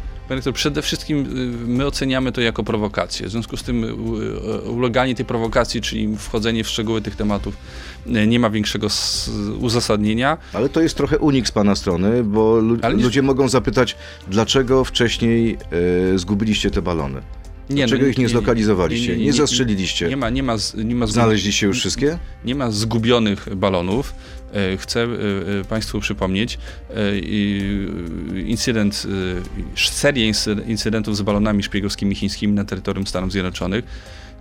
przede 0.53 0.83
wszystkim 0.83 1.19
y, 1.19 1.67
my 1.67 1.87
oceniamy 1.87 2.33
to 2.33 2.41
jako 2.41 2.65
prowokację. 2.65 3.27
W 3.27 3.31
związku 3.31 3.57
z 3.57 3.63
tym 3.63 3.85
y, 3.85 3.89
y, 3.89 4.71
uleganie 4.71 5.15
tej 5.15 5.25
prowokacji, 5.25 5.81
czyli 5.81 6.17
wchodzenie 6.17 6.65
w 6.65 6.69
szczegóły 6.69 7.03
tych 7.03 7.17
tematów, 7.17 7.57
nie 8.07 8.41
ma 8.41 8.51
większego 8.51 8.87
uzasadnienia. 9.61 10.39
Ale 10.53 10.69
to 10.69 10.81
jest 10.81 10.97
trochę 10.97 11.19
unik 11.19 11.49
z 11.49 11.53
pana 11.53 11.75
strony, 11.75 12.25
bo 12.25 12.57
lu 12.57 12.79
Ale... 12.83 12.95
ludzie 12.95 13.23
mogą 13.23 13.49
zapytać, 13.49 13.97
dlaczego 14.29 14.85
wcześniej 14.85 15.59
e, 16.15 16.19
zgubiliście 16.19 16.71
te 16.71 16.83
balony? 16.83 17.23
Nie, 17.71 17.83
no 17.83 17.89
Dlaczego 17.89 18.03
no, 18.03 18.09
ich 18.09 18.19
nie, 18.19 18.25
nie 18.25 18.29
zlokalizowaliście? 18.29 19.13
Nie, 19.13 19.19
nie, 19.19 19.25
nie 19.25 19.33
zastrzeliliście? 19.33 20.09
Nie 20.09 20.17
ma, 20.17 20.31
nie 20.31 20.43
ma, 20.43 20.57
nie 20.75 20.95
ma. 20.95 21.07
Znaleźliście 21.07 21.67
już 21.67 21.79
wszystkie? 21.79 22.19
Nie 22.45 22.55
ma 22.55 22.71
zgubionych 22.71 23.57
balonów. 23.57 24.15
E, 24.55 24.77
Chcę 24.77 25.01
e, 25.01 25.07
e, 25.61 25.65
Państwu 25.65 26.01
przypomnieć 26.01 26.59
incydent, 28.47 29.07
serię 29.77 30.33
incy- 30.33 30.69
incydentów 30.69 31.17
z 31.17 31.23
balonami 31.23 31.63
szpiegowskimi 31.63 32.15
chińskimi 32.15 32.53
na 32.53 32.65
terytorium 32.65 33.07
Stanów 33.07 33.33
Zjednoczonych, 33.33 33.85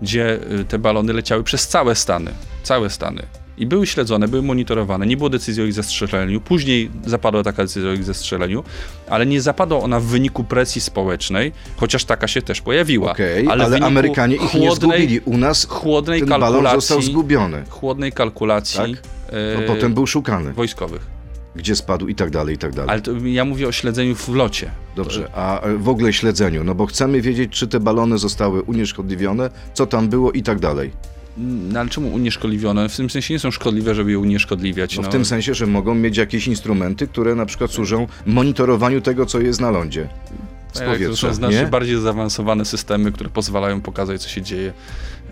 gdzie 0.02 0.40
te 0.68 0.80
balony 0.80 1.14
leciały 1.14 1.44
przez 1.44 1.68
całe 1.68 1.96
Stany. 1.96 2.32
Całe 2.64 2.90
Stany. 2.90 3.22
I 3.58 3.66
były 3.66 3.88
śledzone, 3.88 4.28
były 4.28 4.42
monitorowane, 4.42 5.08
nie 5.08 5.18
było 5.18 5.30
decyzji 5.30 5.64
o 5.64 5.66
ich 5.66 5.74
zestrzeleniu. 5.74 6.42
Później 6.42 6.92
zapadła 7.06 7.44
taka 7.44 7.64
decyzja 7.64 7.90
o 7.90 7.94
ich 7.94 8.04
zestrzeleniu, 8.04 8.64
ale 9.10 9.26
nie 9.26 9.42
zapadła 9.42 9.80
ona 9.80 10.00
w 10.00 10.04
wyniku 10.04 10.44
presji 10.44 10.82
społecznej, 10.82 11.52
chociaż 11.78 12.06
taka 12.06 12.28
się 12.28 12.42
też 12.42 12.62
pojawiła. 12.62 13.14
W 13.14 13.50
ale, 13.50 13.70
wyniku 13.70 13.86
Amerykanie 13.88 14.36
ich 14.36 14.42
nie 14.42 14.48
chłodnej- 14.70 14.76
zgubili. 14.76 15.20
U 15.20 15.38
nas 15.38 15.66
chłodnej 15.66 16.20
ten 16.20 16.30
balon 16.30 16.50
kalkulacji, 16.52 16.78
został 16.88 17.02
zgubiony. 17.02 17.64
chłodnej 17.70 18.12
kalkulacji 18.12 18.78
Tak? 18.96 19.04
E, 19.32 19.62
No, 19.62 19.68
potem 19.68 19.94
był 19.94 20.08
szukany. 20.08 20.54
wojskowych. 20.54 21.20
Gdzie 21.56 21.76
spadł 21.76 22.08
i 22.08 22.16
tak 22.16 22.30
dalej, 22.30 22.56
i 22.56 22.58
tak 22.58 22.74
dalej. 22.74 22.90
Ale 22.92 23.02
to, 23.02 23.12
ja 23.24 23.46
mówię 23.46 23.68
o 23.68 23.72
śledzeniu 23.72 24.16
w 24.16 24.30
locie. 24.30 24.72
Dobrze, 24.96 25.30
a 25.36 25.62
e, 25.62 25.78
w 25.78 25.90
ogóle 25.90 26.14
śledzeniu, 26.14 26.64
no 26.64 26.76
bo 26.76 26.86
chcemy 26.86 27.22
wiedzieć, 27.22 27.52
czy 27.52 27.68
te 27.68 27.80
balony 27.80 28.18
zostały 28.18 28.62
unieszkodliwione, 28.62 29.50
co 29.74 29.86
tam 29.86 30.10
było 30.10 30.32
i 30.32 30.44
tak 30.44 30.60
dalej. 30.60 30.92
No 31.38 31.80
ale 31.80 31.90
czemu 31.90 32.14
unieszkodliwione? 32.14 32.90
W 32.90 32.96
tym 32.98 33.10
sensie 33.10 33.34
nie 33.34 33.40
są 33.40 33.52
szkodliwe, 33.52 33.96
żeby 33.96 34.12
je 34.12 34.20
unieszkodliwiać. 34.20 34.98
No, 34.98 35.04
w 35.04 35.08
tym 35.08 35.26
sensie, 35.26 35.54
że 35.54 35.68
mogą 35.68 35.96
mieć 35.96 36.18
jakieś 36.18 36.48
instrumenty, 36.48 37.08
które 37.08 37.36
na 37.36 37.46
przykład 37.46 37.72
służą 37.72 38.08
monitorowaniu 38.26 39.02
tego, 39.02 39.26
co 39.26 39.40
jest 39.40 39.62
na 39.62 39.72
lądzie. 39.72 40.10
Z 40.74 40.74
Tak, 40.74 40.88
to 40.88 40.92
powietrza, 40.94 41.28
są 41.28 41.34
znacznie 41.34 41.62
nie? 41.62 41.68
bardziej 41.68 42.02
zaawansowane 42.02 42.66
systemy, 42.66 43.12
które 43.12 43.30
pozwalają 43.30 43.82
pokazać, 43.82 44.22
co 44.22 44.30
się 44.30 44.42
dzieje 44.42 44.74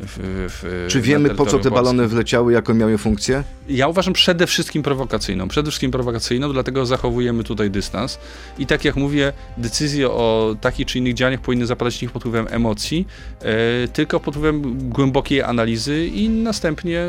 w, 0.01 0.17
w, 0.49 0.85
Czy 0.91 1.01
wiemy, 1.01 1.29
po 1.29 1.45
co 1.45 1.59
te 1.59 1.71
balony 1.71 1.97
Polski. 2.03 2.15
wleciały, 2.15 2.53
jaką 2.53 2.73
miały 2.73 2.97
funkcję? 2.97 3.43
Ja 3.69 3.87
uważam 3.87 4.13
przede 4.13 4.47
wszystkim 4.47 4.83
prowokacyjną. 4.83 5.47
Przede 5.47 5.71
wszystkim 5.71 5.91
prowokacyjną, 5.91 6.53
dlatego 6.53 6.85
zachowujemy 6.85 7.43
tutaj 7.43 7.71
dystans. 7.71 8.19
I 8.59 8.65
tak 8.65 8.85
jak 8.85 8.95
mówię, 8.95 9.33
decyzje 9.57 10.09
o 10.09 10.55
takich 10.61 10.87
czy 10.87 10.97
innych 10.97 11.13
działaniach 11.13 11.41
powinny 11.41 11.65
zapadać 11.65 12.01
nie 12.01 12.09
pod 12.09 12.21
wpływem 12.21 12.47
emocji, 12.49 13.07
e, 13.41 13.87
tylko 13.87 14.19
pod 14.19 14.33
wpływem 14.35 14.89
głębokiej 14.89 15.41
analizy 15.43 16.07
i 16.07 16.29
następnie 16.29 17.07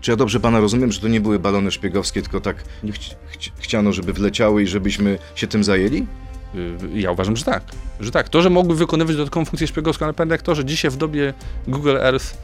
Czy 0.00 0.10
ja 0.10 0.16
dobrze 0.16 0.40
pana 0.40 0.60
rozumiem, 0.60 0.92
że 0.92 1.00
to 1.00 1.08
nie 1.08 1.20
były 1.20 1.38
balony 1.38 1.70
szpiegowskie, 1.70 2.22
tylko 2.22 2.40
tak 2.40 2.56
chci- 2.84 3.14
chci- 3.32 3.50
chciano, 3.58 3.92
żeby 3.92 4.12
wleciały 4.12 4.62
i 4.62 4.66
żebyśmy 4.66 5.18
się 5.34 5.46
tym 5.46 5.64
zajęli? 5.64 6.06
Y, 6.54 6.76
ja 6.94 7.10
uważam, 7.10 7.36
że 7.36 7.44
tak. 7.44 7.62
Że 8.00 8.10
tak. 8.10 8.28
To, 8.28 8.42
że 8.42 8.50
mogły 8.50 8.76
wykonywać 8.76 9.16
dodatkową 9.16 9.44
funkcję 9.44 9.66
szpiegowską, 9.66 10.04
ale 10.04 10.14
pamiętaj 10.14 10.34
jak 10.34 10.42
to, 10.42 10.54
że 10.54 10.64
dzisiaj 10.64 10.90
w 10.90 10.96
dobie 10.96 11.34
Google 11.68 11.96
Earth, 11.96 12.36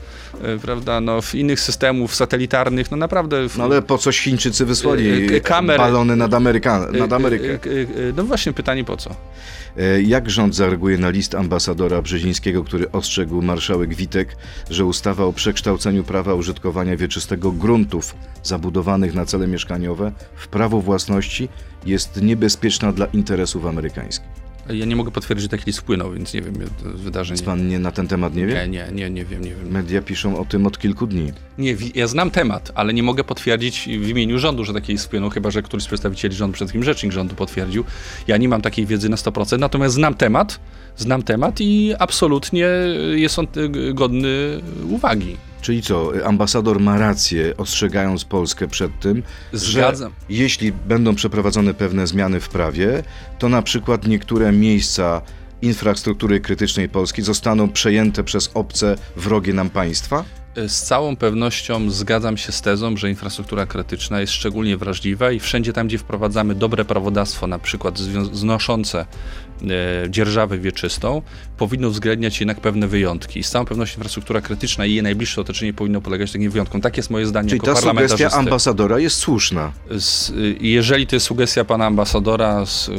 e, 0.42 0.58
prawda, 0.58 1.00
no, 1.00 1.22
w 1.22 1.34
innych 1.34 1.60
systemów 1.60 2.14
satelitarnych, 2.14 2.90
no 2.90 2.96
naprawdę... 2.96 3.48
W, 3.48 3.56
No 3.58 3.64
ale 3.64 3.82
po 3.82 3.98
coś 3.98 4.20
Chińczycy 4.20 4.66
wysłali 4.66 5.06
Y, 5.08 5.34
y, 5.36 5.40
kamery- 5.40 5.78
balony 5.78 6.16
nad, 6.16 6.34
Ameryka, 6.34 6.86
y, 6.94 6.98
nad 6.98 7.12
y, 7.12 7.14
Amerykę? 7.14 7.44
y, 7.44 7.70
y, 7.70 7.70
y, 7.98 8.12
No 8.16 8.24
właśnie 8.24 8.52
pytanie 8.52 8.84
po 8.84 8.96
co? 8.96 9.10
Jak 10.04 10.30
rząd 10.30 10.54
zareaguje 10.54 10.98
na 10.98 11.10
list 11.10 11.34
ambasadora 11.34 12.02
Brzezińskiego, 12.02 12.64
który 12.64 12.90
ostrzegł 12.92 13.42
marszałek 13.42 13.94
Witek, 13.94 14.36
że 14.70 14.84
ustawa 14.84 15.24
o 15.24 15.32
przekształceniu 15.32 16.04
prawa 16.04 16.34
użytkowania 16.34 16.96
wieczystego 16.96 17.52
gruntów 17.52 18.14
zabudowanych 18.42 19.14
na 19.14 19.24
cele 19.26 19.46
mieszkaniowe 19.46 20.12
w 20.36 20.48
prawo 20.48 20.80
własności 20.80 21.48
jest 21.86 22.22
niebezpieczna 22.22 22.92
dla 22.92 23.06
interesów 23.06 23.66
amerykańskich? 23.66 24.44
Ja 24.70 24.84
nie 24.84 24.96
mogę 24.96 25.10
potwierdzić, 25.10 25.42
że 25.42 25.48
taki 25.48 25.64
list 25.66 25.78
wpłynął, 25.78 26.12
więc 26.12 26.34
nie 26.34 26.42
wiem. 26.42 26.54
Więc 27.28 27.42
pan 27.42 27.68
nie, 27.68 27.78
na 27.78 27.92
ten 27.92 28.08
temat 28.08 28.34
nie 28.34 28.46
wie? 28.46 28.54
Nie, 28.54 28.68
nie, 28.68 28.92
nie, 28.92 29.10
nie 29.10 29.24
wiem, 29.24 29.44
nie 29.44 29.50
wiem. 29.50 29.70
Media 29.70 30.02
piszą 30.02 30.38
o 30.38 30.44
tym 30.44 30.66
od 30.66 30.78
kilku 30.78 31.06
dni. 31.06 31.32
Nie, 31.58 31.76
ja 31.94 32.06
znam 32.06 32.30
temat, 32.30 32.72
ale 32.74 32.94
nie 32.94 33.02
mogę 33.02 33.24
potwierdzić 33.24 33.88
w 33.88 34.08
imieniu 34.08 34.38
rządu, 34.38 34.64
że 34.64 34.72
taki 34.72 34.92
jest 34.92 35.04
wpłynął, 35.04 35.30
chyba 35.30 35.50
że 35.50 35.62
któryś 35.62 35.84
z 35.84 35.86
przedstawicieli 35.86 36.34
rządu, 36.34 36.52
przede 36.52 36.66
wszystkim 36.66 36.84
rzecznik 36.84 37.12
rządu 37.12 37.34
potwierdził. 37.34 37.84
Ja 38.26 38.36
nie 38.36 38.48
mam 38.48 38.62
takiej 38.62 38.86
wiedzy 38.86 39.08
na 39.08 39.16
100%, 39.16 39.58
natomiast 39.58 39.94
znam 39.94 40.14
temat, 40.14 40.60
znam 40.96 41.22
temat 41.22 41.60
i 41.60 41.94
absolutnie 41.98 42.66
jest 43.14 43.38
on 43.38 43.46
godny 43.94 44.28
uwagi. 44.90 45.36
Czyli 45.64 45.82
co, 45.82 46.12
ambasador 46.24 46.80
ma 46.80 46.98
rację, 46.98 47.56
ostrzegając 47.56 48.24
Polskę 48.24 48.68
przed 48.68 49.00
tym, 49.00 49.22
Zgadzam. 49.52 50.12
że 50.28 50.34
jeśli 50.34 50.72
będą 50.72 51.14
przeprowadzone 51.14 51.74
pewne 51.74 52.06
zmiany 52.06 52.40
w 52.40 52.48
prawie, 52.48 53.02
to 53.38 53.48
na 53.48 53.62
przykład 53.62 54.06
niektóre 54.06 54.52
miejsca 54.52 55.22
infrastruktury 55.62 56.40
krytycznej 56.40 56.88
Polski 56.88 57.22
zostaną 57.22 57.68
przejęte 57.68 58.24
przez 58.24 58.50
obce, 58.54 58.96
wrogie 59.16 59.52
nam 59.52 59.70
państwa? 59.70 60.24
Z 60.68 60.82
całą 60.82 61.16
pewnością 61.16 61.90
zgadzam 61.90 62.36
się 62.36 62.52
z 62.52 62.62
tezą, 62.62 62.96
że 62.96 63.10
infrastruktura 63.10 63.66
krytyczna 63.66 64.20
jest 64.20 64.32
szczególnie 64.32 64.76
wrażliwa 64.76 65.30
i 65.30 65.40
wszędzie 65.40 65.72
tam, 65.72 65.86
gdzie 65.86 65.98
wprowadzamy 65.98 66.54
dobre 66.54 66.84
prawodawstwo, 66.84 67.46
na 67.46 67.58
przykład 67.58 67.98
znoszące 68.32 69.06
e, 69.62 70.10
dzierżawę 70.10 70.58
wieczystą, 70.58 71.22
powinno 71.56 71.88
uwzględniać 71.88 72.40
jednak 72.40 72.60
pewne 72.60 72.88
wyjątki. 72.88 73.40
I 73.40 73.42
z 73.42 73.50
całą 73.50 73.64
pewnością 73.64 73.96
infrastruktura 73.96 74.40
krytyczna 74.40 74.86
i 74.86 74.94
jej 74.94 75.02
najbliższe 75.02 75.40
otoczenie 75.40 75.72
powinno 75.72 76.00
polegać 76.00 76.32
takim 76.32 76.50
wyjątkom. 76.50 76.80
Tak 76.80 76.96
jest 76.96 77.10
moje 77.10 77.26
zdanie 77.26 77.48
Czyli 77.48 77.60
jako 77.64 77.80
ta 77.80 77.88
sugestia 77.88 78.30
ambasadora 78.30 78.98
jest 78.98 79.16
słuszna. 79.16 79.72
Z, 79.98 80.30
y, 80.30 80.56
jeżeli 80.60 81.06
to 81.06 81.16
jest 81.16 81.26
sugestia 81.26 81.64
pana 81.64 81.86
ambasadora, 81.86 82.66
z, 82.66 82.88
y, 82.88 82.92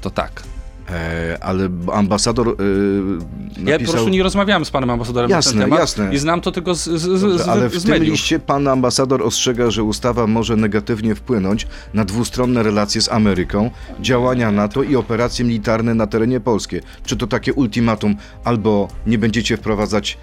to 0.00 0.10
tak. 0.10 0.42
E, 0.90 1.38
ale 1.40 1.68
ambasador 1.92 2.48
e, 2.48 2.52
napisał... 2.52 3.66
Ja 3.66 3.78
po 3.78 3.92
prostu 3.92 4.08
nie 4.08 4.22
rozmawiałem 4.22 4.64
z 4.64 4.70
panem 4.70 4.90
ambasadorem 4.90 5.30
Jasne, 5.30 5.52
na 5.52 5.60
ten 5.60 5.70
temat 5.70 5.80
jasne. 5.80 6.14
i 6.14 6.18
znam 6.18 6.40
to 6.40 6.52
tylko 6.52 6.74
z, 6.74 6.84
z, 6.84 7.00
z, 7.00 7.20
Dobrze, 7.20 7.38
z, 7.38 7.48
ale 7.48 7.68
w 7.68 7.82
tym 7.82 7.90
mediów. 7.90 8.10
liście 8.10 8.38
pan 8.38 8.68
ambasador 8.68 9.22
ostrzega, 9.22 9.70
że 9.70 9.82
ustawa 9.82 10.26
może 10.26 10.56
negatywnie 10.56 11.14
wpłynąć 11.14 11.66
na 11.94 12.04
dwustronne 12.04 12.62
relacje 12.62 13.00
z 13.00 13.08
Ameryką, 13.08 13.70
działania 14.00 14.50
NATO 14.50 14.82
i 14.82 14.96
operacje 14.96 15.44
militarne 15.44 15.94
na 15.94 16.06
terenie 16.06 16.40
Polskie. 16.40 16.80
Czy 17.04 17.16
to 17.16 17.26
takie 17.26 17.52
ultimatum, 17.54 18.16
albo 18.44 18.88
nie 19.06 19.18
będziecie 19.18 19.56
wprowadzać 19.56 20.18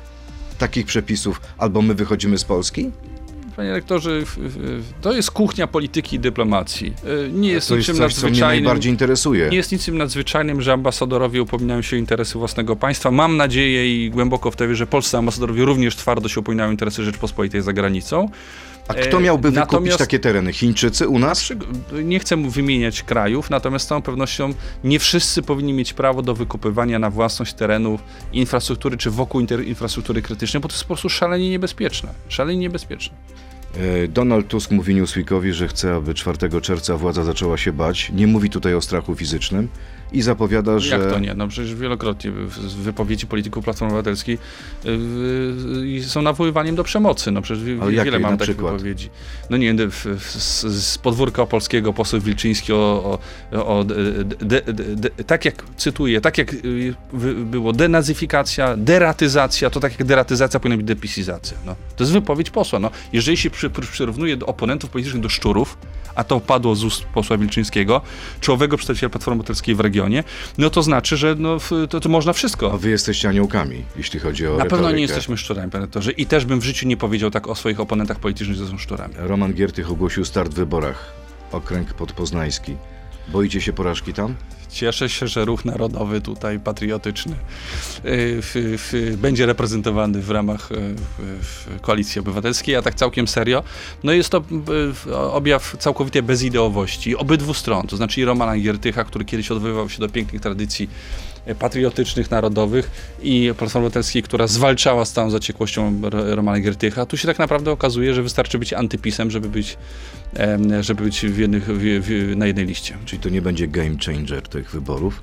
takich 0.57 0.85
przepisów, 0.85 1.41
albo 1.57 1.81
my 1.81 1.93
wychodzimy 1.93 2.37
z 2.37 2.43
Polski? 2.43 2.91
Panie 3.55 3.71
rektorze, 3.73 4.11
to 5.01 5.13
jest 5.13 5.31
kuchnia 5.31 5.67
polityki 5.67 6.15
i 6.15 6.19
dyplomacji. 6.19 6.93
Y, 7.27 7.31
Nie 7.33 7.49
jest 7.49 7.67
to 7.67 7.75
jest 7.75 7.87
niczym 7.89 8.03
coś, 8.03 8.13
co 8.13 8.21
mnie 8.21 8.29
nadzwyczajnym. 8.29 8.63
najbardziej 8.65 8.91
interesuje. 8.91 9.49
Nie 9.49 9.57
jest 9.57 9.71
niczym 9.71 9.97
nadzwyczajnym, 9.97 10.61
że 10.61 10.73
ambasadorowie 10.73 11.41
upominają 11.41 11.81
się 11.81 11.95
o 11.95 11.99
interesy 11.99 12.37
własnego 12.39 12.75
państwa. 12.75 13.11
Mam 13.11 13.37
nadzieję 13.37 14.05
i 14.05 14.09
głęboko 14.09 14.51
w 14.51 14.55
to 14.55 14.63
wierzę, 14.67 14.75
że 14.75 14.87
polscy 14.87 15.17
ambasadorowie 15.17 15.65
również 15.65 15.95
twardo 15.95 16.29
się 16.29 16.39
upominają 16.39 16.69
o 16.69 16.71
interesy 16.71 17.03
Rzeczpospolitej 17.03 17.61
za 17.61 17.73
granicą. 17.73 18.29
A 18.87 18.93
kto 18.93 19.19
miałby 19.19 19.51
wykupić 19.51 19.73
Natomiast- 19.73 19.97
takie 19.97 20.19
tereny? 20.19 20.53
Chińczycy 20.53 21.07
u 21.07 21.19
nas? 21.19 21.53
Nie 22.03 22.19
chcę 22.19 22.35
mu 22.35 22.49
wymieniać 22.49 23.03
krajów, 23.03 23.49
natomiast 23.49 23.85
z 23.85 23.87
całą 23.87 24.01
pewnością 24.01 24.53
nie 24.83 24.99
wszyscy 24.99 25.41
powinni 25.41 25.73
mieć 25.73 25.93
prawo 25.93 26.21
do 26.21 26.33
wykupywania 26.33 26.99
na 26.99 27.09
własność 27.09 27.53
terenów 27.53 28.01
infrastruktury 28.33 28.97
czy 28.97 29.11
wokół 29.11 29.41
infrastruktury 29.65 30.21
krytycznej, 30.21 30.61
bo 30.61 30.67
to 30.67 30.73
jest 30.73 30.83
po 30.83 30.87
prostu 30.87 31.09
szalenie 31.09 31.49
niebezpieczne. 31.49 32.09
Szalenie 32.29 32.59
niebezpieczne. 32.59 33.17
E, 33.77 34.07
Donald 34.07 34.47
Tusk 34.47 34.71
mówi 34.71 34.95
Newsweekowi, 34.95 35.53
że 35.53 35.67
chce, 35.67 35.95
aby 35.95 36.13
4 36.13 36.61
czerwca 36.61 36.97
władza 36.97 37.23
zaczęła 37.23 37.57
się 37.57 37.73
bać. 37.73 38.11
Nie 38.13 38.27
mówi 38.27 38.49
tutaj 38.49 38.73
o 38.73 38.81
strachu 38.81 39.15
fizycznym 39.15 39.67
i 40.11 40.21
zapowiada, 40.21 40.79
że... 40.79 40.99
Jak 40.99 41.11
to 41.11 41.19
nie? 41.19 41.33
No 41.33 41.47
przecież 41.47 41.75
wielokrotnie 41.75 42.31
w- 42.31 42.59
wypowiedzi 42.59 43.27
polityków 43.27 43.63
Platformy 43.63 43.93
Obywatelskiej 43.93 44.37
yy, 44.83 44.91
yy, 45.85 46.03
są 46.03 46.21
nawoływaniem 46.21 46.75
do 46.75 46.83
przemocy. 46.83 47.31
No 47.31 47.41
przecież 47.41 47.63
Ale 47.81 47.91
wiele 47.91 48.05
jakiej 48.05 48.19
mam 48.19 48.37
takich 48.37 48.55
wypowiedzi. 48.55 49.09
No 49.49 49.57
nie 49.57 49.75
z, 50.27 50.97
podwórka 50.97 51.41
opolskiego 51.41 51.93
poseł 51.93 52.19
Wilczyński 52.21 52.73
o, 52.73 53.19
o, 53.51 53.79
o 53.79 53.83
de, 53.83 54.23
de, 54.23 54.61
de, 54.95 55.09
tak 55.09 55.45
jak 55.45 55.63
cytuję, 55.77 56.21
tak 56.21 56.37
jak 56.37 56.55
wy- 57.13 57.35
było 57.45 57.73
denazyfikacja, 57.73 58.77
deratyzacja, 58.77 59.69
to 59.69 59.79
tak 59.79 59.91
jak 59.99 60.07
deratyzacja 60.07 60.59
powinna 60.59 60.77
być 60.77 60.87
depisizacja. 60.87 61.57
No. 61.65 61.75
To 61.95 62.03
jest 62.03 62.13
wypowiedź 62.13 62.49
posła. 62.49 62.79
No. 62.79 62.91
Jeżeli 63.13 63.37
się 63.37 63.49
przy, 63.49 63.69
przy, 63.69 63.81
przyrównuje 63.91 64.37
do 64.37 64.45
oponentów 64.45 64.89
politycznych 64.89 65.23
do 65.23 65.29
szczurów, 65.29 65.77
a 66.15 66.23
to 66.23 66.39
padło 66.39 66.75
z 66.75 66.83
ust 66.83 67.03
posła 67.03 67.37
Wilczyńskiego, 67.37 68.01
czołowego 68.41 68.77
przedstawiciela 68.77 69.09
Platformy 69.09 69.39
Obywatelskiej 69.39 69.75
w 69.75 69.79
regionie, 69.79 69.94
no 70.57 70.69
to 70.69 70.83
znaczy, 70.83 71.17
że 71.17 71.35
no, 71.39 71.57
to, 71.89 71.99
to 71.99 72.09
można 72.09 72.29
A 72.29 72.33
wszystko. 72.33 72.77
wy 72.77 72.89
jesteście 72.89 73.29
aniołkami, 73.29 73.85
jeśli 73.97 74.19
chodzi 74.19 74.47
o 74.47 74.49
Na 74.51 74.57
pewno 74.57 74.77
retorykę. 74.77 74.95
nie 74.95 75.01
jesteśmy 75.01 75.37
szczurami, 75.37 75.71
panie 75.71 75.81
rektorze. 75.81 76.11
I 76.11 76.25
też 76.25 76.45
bym 76.45 76.59
w 76.59 76.63
życiu 76.63 76.87
nie 76.87 76.97
powiedział 76.97 77.31
tak 77.31 77.47
o 77.47 77.55
swoich 77.55 77.79
oponentach 77.79 78.19
politycznych, 78.19 78.57
że 78.57 78.67
są 78.67 78.77
szczurami. 78.77 79.13
Roman 79.17 79.53
Giertych 79.53 79.91
ogłosił 79.91 80.25
start 80.25 80.51
w 80.51 80.55
wyborach. 80.55 81.13
Okręg 81.51 81.93
podpoznański. 81.93 82.75
Boicie 83.27 83.61
się 83.61 83.73
porażki 83.73 84.13
tam? 84.13 84.35
Cieszę 84.75 85.09
się, 85.09 85.27
że 85.27 85.45
ruch 85.45 85.65
narodowy 85.65 86.21
tutaj, 86.21 86.59
patriotyczny, 86.59 87.33
y, 87.33 87.37
w, 88.41 88.51
w, 88.53 89.17
będzie 89.17 89.45
reprezentowany 89.45 90.21
w 90.21 90.29
ramach 90.29 90.71
y, 90.71 90.75
w, 91.19 91.81
Koalicji 91.81 92.19
Obywatelskiej, 92.19 92.75
a 92.75 92.81
tak 92.81 92.95
całkiem 92.95 93.27
serio. 93.27 93.63
No 94.03 94.11
jest 94.11 94.29
to 94.29 94.43
y, 95.07 95.15
objaw 95.15 95.75
całkowitej 95.79 96.23
bezideowości 96.23 97.15
obydwu 97.15 97.53
stron, 97.53 97.87
to 97.87 97.97
znaczy 97.97 98.21
i 98.21 98.25
Romana 98.25 98.57
Giertycha, 98.57 99.03
który 99.03 99.25
kiedyś 99.25 99.51
odwoływał 99.51 99.89
się 99.89 99.99
do 99.99 100.09
pięknych 100.09 100.41
tradycji 100.41 100.89
patriotycznych, 101.59 102.31
narodowych 102.31 102.91
i 103.23 103.51
Platformy 103.57 103.85
Obywatelskiej, 103.87 104.23
która 104.23 104.47
zwalczała 104.47 105.05
z 105.05 105.11
całą 105.11 105.29
zaciekłością 105.29 106.01
Ro- 106.03 106.35
Romana 106.35 106.59
Giertycha. 106.59 107.05
Tu 107.05 107.17
się 107.17 107.27
tak 107.27 107.39
naprawdę 107.39 107.71
okazuje, 107.71 108.13
że 108.13 108.23
wystarczy 108.23 108.59
być 108.59 108.73
antypisem, 108.73 109.31
żeby 109.31 109.49
być, 109.49 109.77
żeby 110.81 111.03
być 111.03 111.21
w 111.21 111.37
jednych, 111.37 111.63
w, 111.65 111.79
w, 111.79 112.35
na 112.35 112.47
jednej 112.47 112.65
liście. 112.65 112.97
Czyli 113.05 113.21
to 113.21 113.29
nie 113.29 113.41
będzie 113.41 113.67
game 113.67 113.95
changer 114.05 114.41
tych 114.41 114.71
wyborów? 114.71 115.21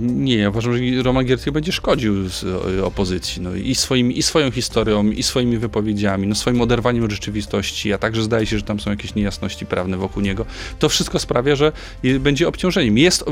Nie, 0.00 0.36
ja 0.36 0.48
uważam, 0.48 0.72
że 0.76 1.02
Roman 1.02 1.24
Giertych 1.24 1.52
będzie 1.52 1.72
szkodził 1.72 2.28
z 2.28 2.44
e, 2.44 2.84
opozycji. 2.84 3.42
No, 3.42 3.54
i, 3.54 3.74
swoimi, 3.74 4.18
I 4.18 4.22
swoją 4.22 4.50
historią, 4.50 5.10
i 5.10 5.22
swoimi 5.22 5.58
wypowiedziami, 5.58 6.26
no, 6.26 6.34
swoim 6.34 6.60
oderwaniem 6.60 7.04
od 7.04 7.10
rzeczywistości, 7.10 7.92
a 7.92 7.98
także 7.98 8.22
zdaje 8.22 8.46
się, 8.46 8.58
że 8.58 8.64
tam 8.64 8.80
są 8.80 8.90
jakieś 8.90 9.14
niejasności 9.14 9.66
prawne 9.66 9.96
wokół 9.96 10.22
niego. 10.22 10.46
To 10.78 10.88
wszystko 10.88 11.18
sprawia, 11.18 11.56
że 11.56 11.72
będzie 12.20 12.48
obciążeniem. 12.48 12.98
Jest 12.98 13.24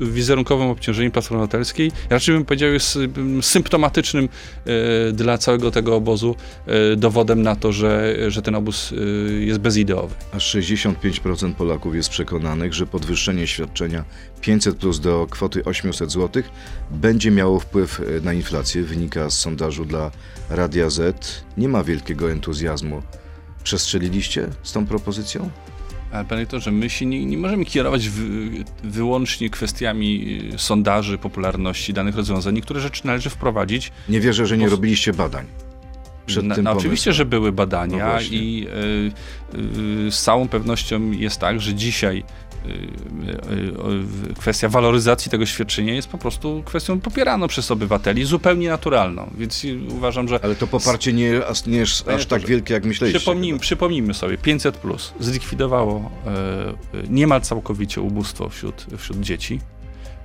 wizerunkowym 0.00 0.68
obciążeniem 0.68 1.12
Platformy 1.12 1.42
Obywatelskiej. 1.42 1.92
Raczej 2.10 2.34
bym 2.34 2.44
powiedział, 2.44 2.72
jest 2.72 2.98
symptomatycznym 3.42 4.28
e, 4.66 5.12
dla 5.12 5.38
całego 5.38 5.70
tego 5.70 5.96
obozu 5.96 6.36
e, 6.66 6.96
dowodem 6.96 7.42
na 7.42 7.56
to, 7.56 7.72
że, 7.72 8.16
że 8.28 8.42
ten 8.42 8.54
obóz 8.54 8.94
jest 9.40 9.60
bezideowy. 9.60 10.14
Aż 10.32 10.56
65% 10.56 11.54
Polaków 11.54 11.94
jest 11.94 12.08
przekonanych, 12.08 12.74
że 12.74 12.86
podwyższenie 12.86 13.46
świadczenia 13.46 14.04
500 14.40 14.76
plus 14.76 15.00
do 15.00 15.26
kwoty 15.30 15.64
8 15.64 15.86
800 15.86 16.12
zł 16.12 16.42
będzie 16.90 17.30
miało 17.30 17.60
wpływ 17.60 18.00
e, 18.00 18.20
na 18.20 18.32
inflację, 18.32 18.82
wynika 18.82 19.30
z 19.30 19.38
sondażu 19.38 19.84
dla 19.84 20.10
Radia 20.50 20.90
Z. 20.90 21.44
Nie 21.56 21.68
ma 21.68 21.84
wielkiego 21.84 22.30
entuzjazmu. 22.30 23.02
Przestrzeliliście 23.64 24.48
z 24.62 24.72
tą 24.72 24.86
propozycją? 24.86 25.50
Ale 26.12 26.24
panie 26.24 26.40
rektorze, 26.40 26.72
my 26.72 26.90
się 26.90 27.06
nie, 27.06 27.26
nie 27.26 27.38
możemy 27.38 27.64
kierować 27.64 28.08
wy, 28.08 28.24
wyłącznie 28.84 29.50
kwestiami 29.50 30.40
y, 30.54 30.58
sondaży, 30.58 31.18
popularności 31.18 31.92
danych 31.92 32.16
rozwiązań. 32.16 32.54
Niektóre 32.54 32.80
rzeczy 32.80 33.06
należy 33.06 33.30
wprowadzić. 33.30 33.92
Nie 34.08 34.20
wierzę, 34.20 34.46
że 34.46 34.58
nie 34.58 34.68
robiliście 34.68 35.12
badań. 35.12 35.46
Przed 36.26 36.44
Na, 36.44 36.54
tym 36.54 36.64
no, 36.64 36.72
oczywiście, 36.72 37.12
że 37.12 37.24
były 37.24 37.48
No 37.48 37.56
badania 37.56 38.10
właśnie. 38.10 38.38
i 38.38 38.68
y, 38.68 39.58
y, 40.08 40.10
z 40.10 40.22
całą 40.22 40.48
pewnością 40.48 41.10
jest 41.10 41.40
tak, 41.40 41.60
że 41.60 41.74
dzisiaj 41.74 42.24
kwestia 44.38 44.68
waloryzacji 44.68 45.30
tego 45.30 45.46
świadczenia 45.46 45.94
jest 45.94 46.08
po 46.08 46.18
prostu 46.18 46.62
kwestią 46.64 47.00
popieraną 47.00 47.48
przez 47.48 47.70
obywateli, 47.70 48.24
zupełnie 48.24 48.68
naturalną. 48.68 49.30
Więc 49.38 49.64
y, 49.64 49.78
uważam, 49.90 50.28
że 50.28 50.40
Ale 50.44 50.54
to 50.54 50.66
poparcie 50.66 51.12
nie, 51.12 51.46
aż- 51.46 51.66
nie 51.66 51.78
jest 51.78 52.08
aż 52.08 52.26
tak 52.26 52.46
wielkie, 52.46 52.74
jak 52.74 52.84
myśleliście. 52.84 53.18
Przypomnijmy, 53.18 53.58
przypomnijmy 53.58 54.14
sobie, 54.14 54.38
500 54.38 54.76
plus 54.76 55.12
zlikwidowało 55.20 56.10
e, 56.26 56.32
niemal 57.08 57.40
całkowicie 57.40 58.00
ubóstwo 58.00 58.48
wśród, 58.48 58.86
wśród 58.98 59.20
dzieci. 59.20 59.60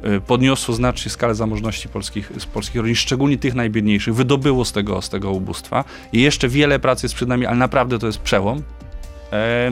E, 0.04 0.20
podniosło 0.22 0.76
znacznie 0.76 1.12
skalę 1.12 1.36
zamożności 1.36 1.90
polskich, 1.90 2.32
z 2.40 2.46
polskich 2.46 2.82
rodzin, 2.82 2.96
szczególnie 2.96 3.38
tych 3.38 3.54
najbiedniejszych, 3.56 4.16
wydobyło 4.16 4.66
z 4.66 4.72
tego, 4.72 5.02
z 5.02 5.10
tego 5.10 5.32
ubóstwa. 5.32 5.84
I 6.14 6.22
jeszcze 6.22 6.50
wiele 6.50 6.80
pracy 6.80 7.06
jest 7.06 7.16
przed 7.16 7.30
nami, 7.30 7.46
ale 7.46 7.58
naprawdę 7.58 8.00
to 8.00 8.08
jest 8.08 8.20
przełom. 8.20 8.62
E, 9.32 9.72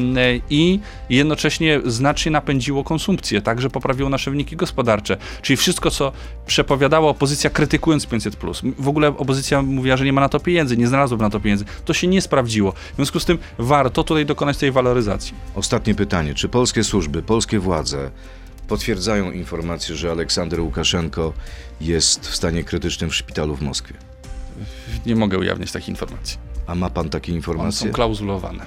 I 0.50 0.80
jednocześnie 1.10 1.82
znacznie 1.86 2.32
napędziło 2.32 2.84
konsumpcję, 2.84 3.42
także 3.42 3.70
poprawiło 3.70 4.10
nasze 4.10 4.32
wyniki 4.32 4.56
gospodarcze. 4.56 5.18
Czyli 5.42 5.58
wszystko, 5.58 5.92
co 5.92 6.12
przepowiadała 6.46 7.10
opozycja, 7.10 7.50
krytykując 7.50 8.06
500. 8.06 8.38
W 8.80 8.88
ogóle 8.88 9.08
opozycja 9.08 9.62
mówiła, 9.62 9.98
że 9.98 10.06
nie 10.06 10.14
ma 10.14 10.22
na 10.22 10.30
to 10.30 10.40
pieniędzy, 10.40 10.78
nie 10.78 10.88
znalazłoby 10.88 11.24
na 11.24 11.30
to 11.30 11.40
pieniędzy. 11.40 11.66
To 11.86 11.94
się 11.94 12.08
nie 12.08 12.22
sprawdziło. 12.22 12.72
W 12.72 12.96
związku 12.96 13.20
z 13.20 13.26
tym 13.26 13.38
warto 13.58 14.04
tutaj 14.04 14.26
dokonać 14.26 14.58
tej 14.58 14.72
waloryzacji. 14.72 15.34
Ostatnie 15.56 15.96
pytanie. 15.96 16.34
Czy 16.34 16.50
polskie 16.50 16.84
służby, 16.84 17.24
polskie 17.24 17.60
władze 17.60 18.12
potwierdzają 18.68 19.32
informację, 19.32 19.96
że 19.96 20.12
Aleksander 20.12 20.62
Łukaszenko 20.62 21.34
jest 21.82 22.28
w 22.28 22.36
stanie 22.36 22.64
krytycznym 22.64 23.10
w 23.10 23.16
szpitalu 23.16 23.56
w 23.56 23.62
Moskwie? 23.62 23.94
Nie 25.06 25.16
mogę 25.16 25.38
ujawniać 25.38 25.72
takich 25.72 25.90
informacji. 25.90 26.38
A 26.68 26.76
ma 26.76 26.90
pan 26.90 27.10
takie 27.10 27.32
One 27.32 27.38
informacje? 27.38 27.88
są 27.88 27.94
klauzulowane. 27.94 28.66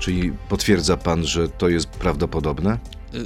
Czyli 0.00 0.32
potwierdza 0.48 0.96
pan, 0.96 1.26
że 1.26 1.48
to 1.48 1.68
jest 1.68 1.88
prawdopodobne? 1.88 2.78
Y, 3.14 3.18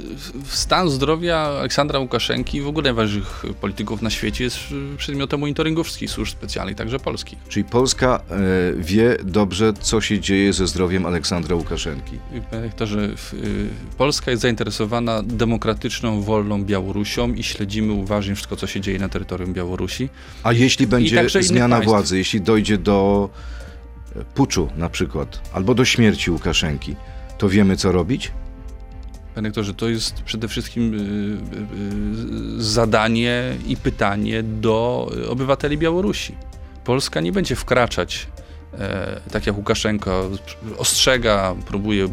Stan 0.45 0.89
zdrowia 0.89 1.37
Aleksandra 1.37 1.99
Łukaszenki 1.99 2.57
i 2.57 2.61
w 2.61 2.67
ogóle 2.67 2.83
najważniejszych 2.83 3.43
polityków 3.61 4.01
na 4.01 4.09
świecie 4.09 4.43
jest 4.43 4.57
y, 4.93 4.97
przedmiotem 4.97 5.39
monitoringu 5.39 5.83
wszystkich 5.83 6.11
służb 6.11 6.31
specjalnych, 6.31 6.75
także 6.75 6.99
polskich. 6.99 7.39
Czyli 7.49 7.63
Polska 7.63 8.21
e, 8.29 8.37
wie 8.77 9.17
dobrze, 9.23 9.73
co 9.81 10.01
się 10.01 10.19
dzieje 10.19 10.53
ze 10.53 10.67
zdrowiem 10.67 11.05
Aleksandra 11.05 11.55
Łukaszenki. 11.55 12.19
Panie 12.51 12.61
rektorze, 12.61 13.09
y, 13.33 13.69
Polska 13.97 14.31
jest 14.31 14.41
zainteresowana 14.41 15.23
demokratyczną, 15.23 16.21
wolną 16.21 16.63
Białorusią 16.63 17.33
i 17.33 17.43
śledzimy 17.43 17.93
uważnie 17.93 18.35
wszystko, 18.35 18.55
co 18.55 18.67
się 18.67 18.81
dzieje 18.81 18.99
na 18.99 19.09
terytorium 19.09 19.53
Białorusi. 19.53 20.09
A 20.43 20.53
jeśli 20.53 20.87
będzie 20.87 21.29
zmiana 21.29 21.81
władzy, 21.81 22.17
jeśli 22.17 22.41
dojdzie 22.41 22.77
do 22.77 23.29
puczu 24.33 24.69
na 24.77 24.89
przykład, 24.89 25.49
albo 25.53 25.75
do 25.75 25.85
śmierci 25.85 26.31
Łukaszenki, 26.31 26.95
to 27.37 27.49
wiemy, 27.49 27.77
co 27.77 27.91
robić? 27.91 28.31
Panie 29.35 29.47
rektorze, 29.47 29.73
to 29.73 29.89
jest 29.89 30.21
przede 30.23 30.47
wszystkim 30.47 30.93
y, 30.93 30.97
y, 30.97 32.59
y, 32.59 32.63
zadanie 32.63 33.55
i 33.67 33.77
pytanie 33.77 34.43
do 34.43 35.07
obywateli 35.29 35.77
Białorusi. 35.77 36.35
Polska 36.85 37.21
nie 37.21 37.31
będzie 37.31 37.55
wkraczać, 37.55 38.27
e, 38.79 39.21
tak 39.31 39.47
jak 39.47 39.57
Łukaszenko 39.57 40.29
ostrzega, 40.77 41.55
próbuje, 41.67 42.05
e, 42.05 42.09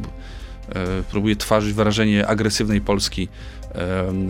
próbuje 1.10 1.36
tworzyć 1.36 1.72
wrażenie 1.72 2.26
agresywnej 2.26 2.80
Polski, 2.80 3.28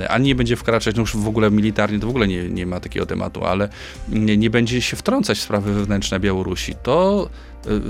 e, 0.00 0.10
a 0.10 0.18
nie 0.18 0.34
będzie 0.34 0.56
wkraczać, 0.56 0.96
no 0.96 1.00
już 1.00 1.16
w 1.16 1.28
ogóle 1.28 1.50
militarnie 1.50 2.00
to 2.00 2.06
w 2.06 2.10
ogóle 2.10 2.28
nie, 2.28 2.48
nie 2.48 2.66
ma 2.66 2.80
takiego 2.80 3.06
tematu, 3.06 3.44
ale 3.44 3.68
nie, 4.08 4.36
nie 4.36 4.50
będzie 4.50 4.82
się 4.82 4.96
wtrącać 4.96 5.38
w 5.38 5.42
sprawy 5.42 5.74
wewnętrzne 5.74 6.20
Białorusi. 6.20 6.74
To 6.82 7.28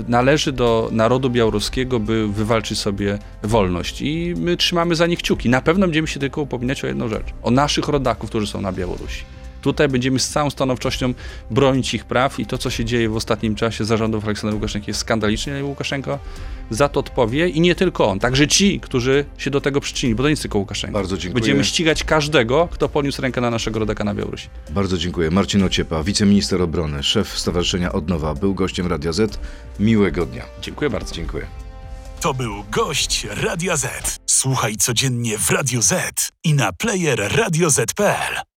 należy 0.07 0.51
do 0.51 0.89
narodu 0.91 1.29
białoruskiego, 1.29 1.99
by 1.99 2.27
wywalczyć 2.27 2.79
sobie 2.79 3.19
wolność 3.43 4.01
i 4.01 4.33
my 4.37 4.57
trzymamy 4.57 4.95
za 4.95 5.07
nich 5.07 5.19
kciuki. 5.19 5.49
Na 5.49 5.61
pewno 5.61 5.85
będziemy 5.85 6.07
się 6.07 6.19
tylko 6.19 6.41
upominać 6.41 6.83
o 6.83 6.87
jedną 6.87 7.07
rzecz, 7.07 7.25
o 7.43 7.51
naszych 7.51 7.87
rodaków, 7.87 8.29
którzy 8.29 8.47
są 8.47 8.61
na 8.61 8.71
Białorusi. 8.71 9.23
Tutaj 9.63 9.87
będziemy 9.87 10.19
z 10.19 10.29
całą 10.29 10.49
stanowczością 10.49 11.13
bronić 11.51 11.93
ich 11.93 12.05
praw 12.05 12.39
i 12.39 12.45
to, 12.45 12.57
co 12.57 12.69
się 12.69 12.85
dzieje 12.85 13.09
w 13.09 13.15
ostatnim 13.15 13.55
czasie 13.55 13.85
zarządów 13.85 14.25
Aleksandra 14.25 14.55
Łukaszenki 14.55 14.89
jest 14.89 14.99
skandaliczne 14.99 15.59
i 15.59 15.63
Łukaszenko 15.63 16.19
za 16.69 16.89
to 16.89 16.99
odpowie 16.99 17.49
i 17.49 17.61
nie 17.61 17.75
tylko 17.75 18.07
on, 18.07 18.19
także 18.19 18.47
ci, 18.47 18.79
którzy 18.79 19.25
się 19.37 19.49
do 19.51 19.61
tego 19.61 19.81
przyczynili, 19.81 20.15
bo 20.15 20.23
to 20.23 20.27
nie 20.27 20.31
jest 20.31 20.41
tylko 20.41 20.57
Łukaszenko. 20.57 20.93
Bardzo 20.93 21.17
dziękuję. 21.17 21.41
Będziemy 21.41 21.65
ścigać 21.65 22.03
każdego, 22.03 22.69
kto 22.71 22.89
podniósł 22.89 23.21
rękę 23.21 23.41
na 23.41 23.49
naszego 23.49 23.79
rodaka 23.79 24.03
na 24.03 24.13
Białorusi. 24.13 24.49
Bardzo 24.69 24.97
dziękuję. 24.97 25.31
Marcin 25.31 25.63
Ociepa, 25.63 26.03
wiceminister 26.03 26.61
obrony, 26.61 27.03
szef 27.03 27.39
Stowarzyszenia 27.39 27.91
Odnowa, 27.91 28.33
był 28.33 28.53
gościem 28.53 28.87
Radia 28.87 29.11
Z. 29.13 29.39
Miłego 29.79 30.25
dnia. 30.25 30.43
Dziękuję 30.61 30.89
bardzo. 30.89 31.15
Dziękuję. 31.15 31.45
To 32.21 32.33
był 32.33 32.63
gość 32.71 33.27
Radia 33.29 33.77
Z. 33.77 34.17
Słuchaj 34.25 34.75
codziennie 34.75 35.37
w 35.37 35.49
Radio 35.49 35.81
Z 35.81 36.31
i 36.43 36.53
na 36.53 36.73
player 36.73 37.31
radioz.pl. 37.35 38.43